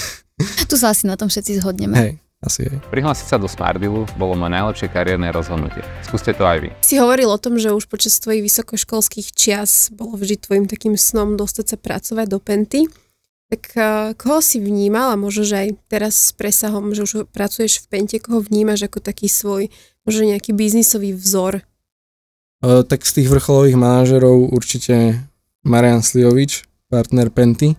tu 0.70 0.74
sa 0.76 0.92
asi 0.92 1.04
na 1.06 1.16
tom 1.16 1.28
všetci 1.28 1.60
zhodneme. 1.60 1.94
Hej, 1.96 2.12
asi 2.42 2.66
hej. 2.66 2.76
Prihlásiť 2.90 3.26
sa 3.30 3.38
do 3.38 3.46
Smartdealu 3.46 4.10
bolo 4.18 4.34
moje 4.34 4.52
najlepšie 4.52 4.90
kariérne 4.90 5.30
rozhodnutie. 5.30 5.86
Skúste 6.02 6.34
to 6.34 6.42
aj 6.42 6.58
vy. 6.58 6.68
Si 6.82 6.98
hovoril 6.98 7.30
o 7.30 7.38
tom, 7.38 7.56
že 7.56 7.70
už 7.70 7.86
počas 7.86 8.18
tvojich 8.18 8.42
vysokoškolských 8.42 9.30
čias 9.30 9.94
bolo 9.94 10.18
vždy 10.18 10.42
tvojim 10.42 10.66
takým 10.66 10.98
snom 10.98 11.38
dostať 11.38 11.64
sa 11.72 11.76
pracovať 11.78 12.26
do 12.26 12.42
Penty. 12.42 12.90
Tak 13.46 13.62
uh, 13.78 13.84
koho 14.18 14.42
si 14.42 14.58
vnímal 14.58 15.14
a 15.14 15.20
možno, 15.20 15.46
že 15.46 15.56
aj 15.60 15.68
teraz 15.86 16.14
s 16.18 16.30
presahom, 16.34 16.90
že 16.96 17.06
už 17.06 17.30
pracuješ 17.30 17.86
v 17.86 17.86
Pente, 17.94 18.16
koho 18.18 18.42
vnímaš 18.42 18.90
ako 18.90 18.98
taký 18.98 19.30
svoj, 19.30 19.70
možno 20.02 20.34
nejaký 20.34 20.50
biznisový 20.56 21.14
vzor? 21.14 21.62
E, 22.62 22.82
tak 22.86 23.04
z 23.04 23.22
tých 23.22 23.28
vrcholových 23.28 23.76
manažerov 23.76 24.50
určite 24.54 25.20
Marian 25.62 26.00
Sliovič, 26.00 26.64
partner 26.88 27.28
Penty. 27.28 27.76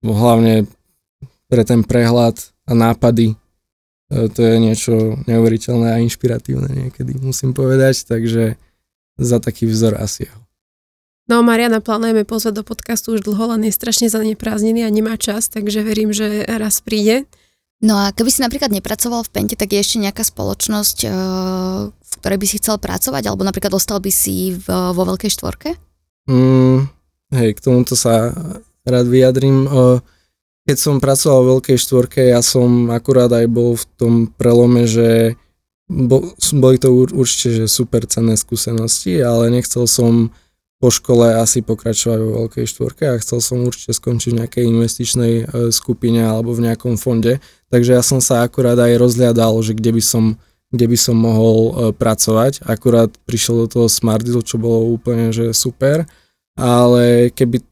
Hlavne 0.00 0.64
pre 1.52 1.62
ten 1.62 1.84
prehľad 1.84 2.54
a 2.64 2.72
nápady. 2.72 3.36
E, 4.10 4.28
to 4.28 4.40
je 4.40 4.56
niečo 4.60 4.92
neuveriteľné 5.24 5.88
a 5.96 6.02
inšpiratívne 6.02 6.68
niekedy, 6.68 7.16
musím 7.20 7.56
povedať, 7.56 8.04
takže 8.04 8.60
za 9.16 9.38
taký 9.38 9.70
vzor 9.70 9.96
asi 9.96 10.26
jeho. 10.28 10.40
No 11.24 11.40
Mariana 11.40 11.80
plánujeme 11.80 12.28
pozvať 12.28 12.60
do 12.60 12.64
podcastu 12.68 13.16
už 13.16 13.24
dlho, 13.24 13.56
len 13.56 13.64
je 13.64 13.72
strašne 13.72 14.12
zaneprázdnený 14.12 14.84
a 14.84 14.92
nemá 14.92 15.16
čas, 15.16 15.48
takže 15.48 15.80
verím, 15.80 16.12
že 16.12 16.44
raz 16.44 16.84
príde. 16.84 17.24
No 17.80 17.96
a 17.96 18.12
keby 18.12 18.28
si 18.28 18.44
napríklad 18.44 18.68
nepracoval 18.68 19.24
v 19.24 19.32
Pente, 19.32 19.56
tak 19.56 19.72
je 19.72 19.80
ešte 19.80 20.00
nejaká 20.04 20.20
spoločnosť, 20.20 20.98
eh, 21.04 21.12
v 21.88 22.12
ktorej 22.20 22.38
by 22.40 22.46
si 22.48 22.60
chcel 22.60 22.76
pracovať, 22.76 23.24
alebo 23.24 23.40
napríklad 23.40 23.72
dostal 23.72 24.04
by 24.04 24.12
si 24.12 24.52
v, 24.52 24.66
vo 24.68 25.02
veľkej 25.08 25.32
štvorke? 25.32 25.76
Mm, 26.28 26.88
hej, 27.36 27.48
k 27.56 27.60
tomuto 27.60 27.96
sa 27.96 28.32
rád 28.84 29.06
vyjadrím. 29.08 29.68
E, 29.68 29.68
Keď 30.64 30.76
som 30.80 30.96
pracoval 30.96 31.40
v 31.44 31.50
veľkej 31.58 31.76
štvorke, 31.76 32.20
ja 32.24 32.40
som 32.40 32.88
akurát 32.88 33.28
aj 33.28 33.46
bol 33.52 33.76
v 33.76 33.84
tom 34.00 34.14
prelome, 34.32 34.88
že 34.88 35.36
bo, 35.88 36.32
boli 36.56 36.80
to 36.80 36.88
ur- 36.88 37.12
určite 37.12 37.64
že 37.64 37.66
super 37.68 38.08
cenné 38.08 38.40
skúsenosti, 38.40 39.20
ale 39.20 39.52
nechcel 39.52 39.84
som 39.84 40.32
po 40.80 40.92
škole 40.92 41.36
asi 41.40 41.64
pokračovať 41.64 42.18
vo 42.20 42.30
veľkej 42.44 42.64
štvorke 42.68 43.04
a 43.08 43.20
chcel 43.20 43.40
som 43.40 43.64
určite 43.64 43.96
skončiť 43.96 44.30
v 44.32 44.38
nejakej 44.44 44.64
investičnej 44.68 45.32
e, 45.40 45.44
skupine 45.72 46.20
alebo 46.20 46.52
v 46.52 46.68
nejakom 46.68 47.00
fonde. 47.00 47.40
Takže 47.72 47.96
ja 47.96 48.02
som 48.04 48.20
sa 48.20 48.44
akurát 48.44 48.76
aj 48.76 49.00
rozhľadal, 49.00 49.64
že 49.64 49.72
kde 49.72 49.96
by 49.96 50.02
som, 50.04 50.24
kde 50.68 50.86
by 50.92 50.98
som 51.00 51.16
mohol 51.16 51.56
e, 51.56 51.72
pracovať. 51.96 52.68
Akurát 52.68 53.08
prišiel 53.24 53.64
do 53.64 53.66
toho 53.68 53.86
Smart 53.88 54.24
čo 54.24 54.56
bolo 54.60 54.92
úplne 54.92 55.32
že 55.32 55.56
super, 55.56 56.04
ale 56.52 57.32
keby 57.32 57.64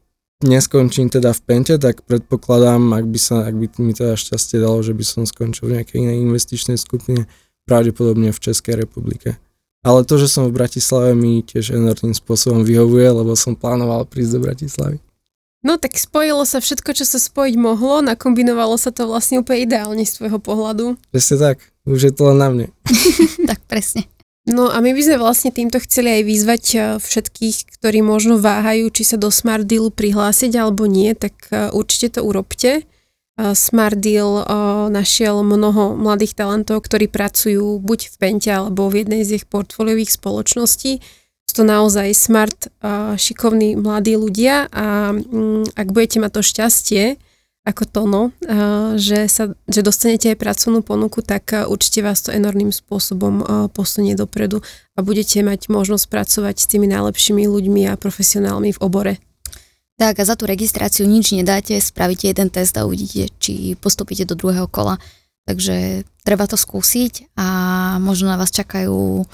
neskončím 0.43 1.09
teda 1.09 1.33
v 1.33 1.41
Pente, 1.41 1.75
tak 1.79 2.03
predpokladám, 2.05 2.93
ak 2.93 3.05
by, 3.07 3.19
sa, 3.19 3.47
ak 3.47 3.55
by 3.55 3.67
mi 3.81 3.95
teda 3.95 4.19
šťastie 4.19 4.59
dalo, 4.59 4.83
že 4.83 4.93
by 4.93 5.03
som 5.03 5.23
skončil 5.23 5.71
v 5.71 5.75
nejakej 5.79 6.03
inej 6.03 6.17
investičnej 6.21 6.77
skupine, 6.77 7.25
pravdepodobne 7.63 8.29
v 8.35 8.39
Českej 8.43 8.83
republike. 8.83 9.39
Ale 9.83 10.07
to, 10.07 10.15
že 10.15 10.31
som 10.31 10.47
v 10.47 10.55
Bratislave 10.55 11.11
mi 11.11 11.43
tiež 11.43 11.75
enormným 11.75 12.15
spôsobom 12.15 12.63
vyhovuje, 12.63 13.07
lebo 13.11 13.35
som 13.35 13.55
plánoval 13.55 14.07
prísť 14.07 14.31
do 14.35 14.39
Bratislavy. 14.47 14.97
No 15.63 15.79
tak 15.79 15.95
spojilo 15.95 16.43
sa 16.43 16.59
všetko, 16.59 16.91
čo 16.91 17.07
sa 17.07 17.19
spojiť 17.19 17.55
mohlo, 17.55 18.03
nakombinovalo 18.03 18.75
sa 18.75 18.91
to 18.91 19.07
vlastne 19.07 19.39
úplne 19.39 19.63
ideálne 19.63 20.03
z 20.03 20.19
tvojho 20.19 20.39
pohľadu. 20.43 20.99
Presne 21.11 21.35
tak, 21.39 21.57
už 21.87 22.11
je 22.11 22.13
to 22.15 22.31
len 22.31 22.37
na 22.39 22.47
mne. 22.51 22.67
tak 23.49 23.63
presne. 23.67 24.07
No 24.43 24.67
a 24.67 24.83
my 24.83 24.91
by 24.91 25.01
sme 25.07 25.23
vlastne 25.23 25.55
týmto 25.55 25.79
chceli 25.79 26.19
aj 26.19 26.23
vyzvať 26.27 26.63
eh, 26.75 26.81
všetkých, 26.99 27.79
ktorí 27.79 28.03
možno 28.03 28.35
váhajú, 28.35 28.91
či 28.91 29.07
sa 29.07 29.15
do 29.15 29.31
Smart 29.31 29.63
Dealu 29.63 29.95
prihlásiť 29.95 30.51
alebo 30.59 30.83
nie, 30.83 31.15
tak 31.15 31.47
eh, 31.47 31.71
určite 31.71 32.19
to 32.19 32.27
urobte. 32.27 32.83
Eh, 32.83 33.55
Smart 33.55 33.95
Deal 33.95 34.43
našiel 34.91 35.39
mnoho 35.47 35.95
mladých 35.95 36.35
talentov, 36.35 36.83
ktorí 36.83 37.07
pracujú 37.07 37.79
buď 37.79 37.99
v 38.11 38.15
Pente 38.19 38.51
alebo 38.51 38.91
v 38.91 39.07
jednej 39.07 39.23
z 39.23 39.39
ich 39.39 39.45
portfóliových 39.47 40.11
spoločností. 40.11 40.99
Sú 41.47 41.53
to 41.59 41.63
naozaj 41.67 42.07
smart, 42.15 42.71
šikovní 43.19 43.75
mladí 43.75 44.15
ľudia 44.15 44.71
a 44.73 45.11
mm, 45.11 45.75
ak 45.75 45.87
budete 45.91 46.17
mať 46.23 46.31
to 46.33 46.41
šťastie, 46.41 47.03
ako 47.63 47.83
Tono, 47.87 48.21
že, 48.99 49.31
sa, 49.31 49.55
že 49.71 49.79
dostanete 49.79 50.35
aj 50.35 50.37
pracovnú 50.37 50.83
ponuku, 50.83 51.23
tak 51.23 51.55
určite 51.67 52.03
vás 52.03 52.19
to 52.19 52.35
enormným 52.35 52.75
spôsobom 52.75 53.39
posunie 53.71 54.19
dopredu 54.19 54.59
a 54.93 54.99
budete 54.99 55.39
mať 55.39 55.71
možnosť 55.71 56.05
pracovať 56.11 56.55
s 56.59 56.67
tými 56.67 56.91
najlepšími 56.91 57.47
ľuďmi 57.47 57.87
a 57.87 57.95
profesionálmi 57.95 58.75
v 58.75 58.81
obore. 58.83 59.13
Tak 59.95 60.19
a 60.19 60.27
za 60.27 60.35
tú 60.35 60.43
registráciu 60.43 61.07
nič 61.07 61.31
nedáte, 61.31 61.79
spravíte 61.79 62.27
jeden 62.27 62.51
test 62.51 62.75
a 62.75 62.83
uvidíte, 62.83 63.31
či 63.39 63.79
postupíte 63.79 64.27
do 64.27 64.35
druhého 64.35 64.67
kola. 64.67 64.99
Takže 65.43 66.07
treba 66.23 66.47
to 66.47 66.55
skúsiť 66.55 67.35
a 67.35 67.47
možno 67.99 68.31
na 68.31 68.39
vás 68.39 68.51
čakajú 68.51 69.27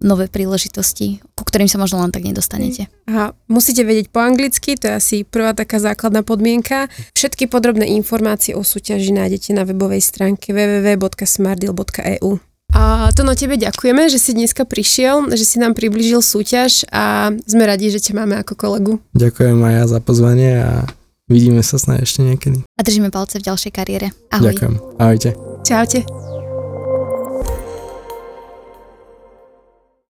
nové 0.00 0.26
príležitosti, 0.26 1.20
ku 1.36 1.44
ktorým 1.44 1.68
sa 1.68 1.76
možno 1.76 2.00
len 2.00 2.10
tak 2.10 2.24
nedostanete. 2.24 2.88
A 3.06 3.36
musíte 3.46 3.84
vedieť 3.84 4.08
po 4.08 4.24
anglicky, 4.24 4.74
to 4.80 4.88
je 4.88 4.94
asi 4.96 5.16
prvá 5.28 5.52
taká 5.52 5.78
základná 5.78 6.24
podmienka. 6.24 6.88
Všetky 7.12 7.46
podrobné 7.46 7.86
informácie 7.94 8.56
o 8.56 8.64
súťaži 8.64 9.12
nájdete 9.12 9.52
na 9.52 9.68
webovej 9.68 10.00
stránke 10.00 10.56
www.smartdeal.eu. 10.56 12.40
A 12.70 13.10
to 13.12 13.26
na 13.26 13.34
tebe 13.34 13.58
ďakujeme, 13.58 14.06
že 14.06 14.22
si 14.22 14.30
dneska 14.30 14.62
prišiel, 14.62 15.34
že 15.34 15.42
si 15.42 15.58
nám 15.58 15.74
priblížil 15.74 16.22
súťaž 16.22 16.86
a 16.94 17.34
sme 17.42 17.66
radi, 17.66 17.90
že 17.90 17.98
ťa 17.98 18.14
máme 18.14 18.38
ako 18.38 18.54
kolegu. 18.54 18.92
Ďakujem 19.18 19.58
aj 19.58 19.74
ja 19.74 19.84
za 19.90 19.98
pozvanie 19.98 20.52
a 20.62 20.86
vidíme 21.26 21.66
sa 21.66 21.82
snáď 21.82 22.06
ešte 22.06 22.22
niekedy. 22.22 22.62
A 22.78 22.80
držíme 22.86 23.10
palce 23.10 23.42
v 23.42 23.50
ďalšej 23.50 23.72
kariére. 23.74 24.14
Ahoj. 24.30 24.54
Ďakujem. 24.54 24.74
Ahojte. 25.02 25.30
Čaute. 25.66 26.29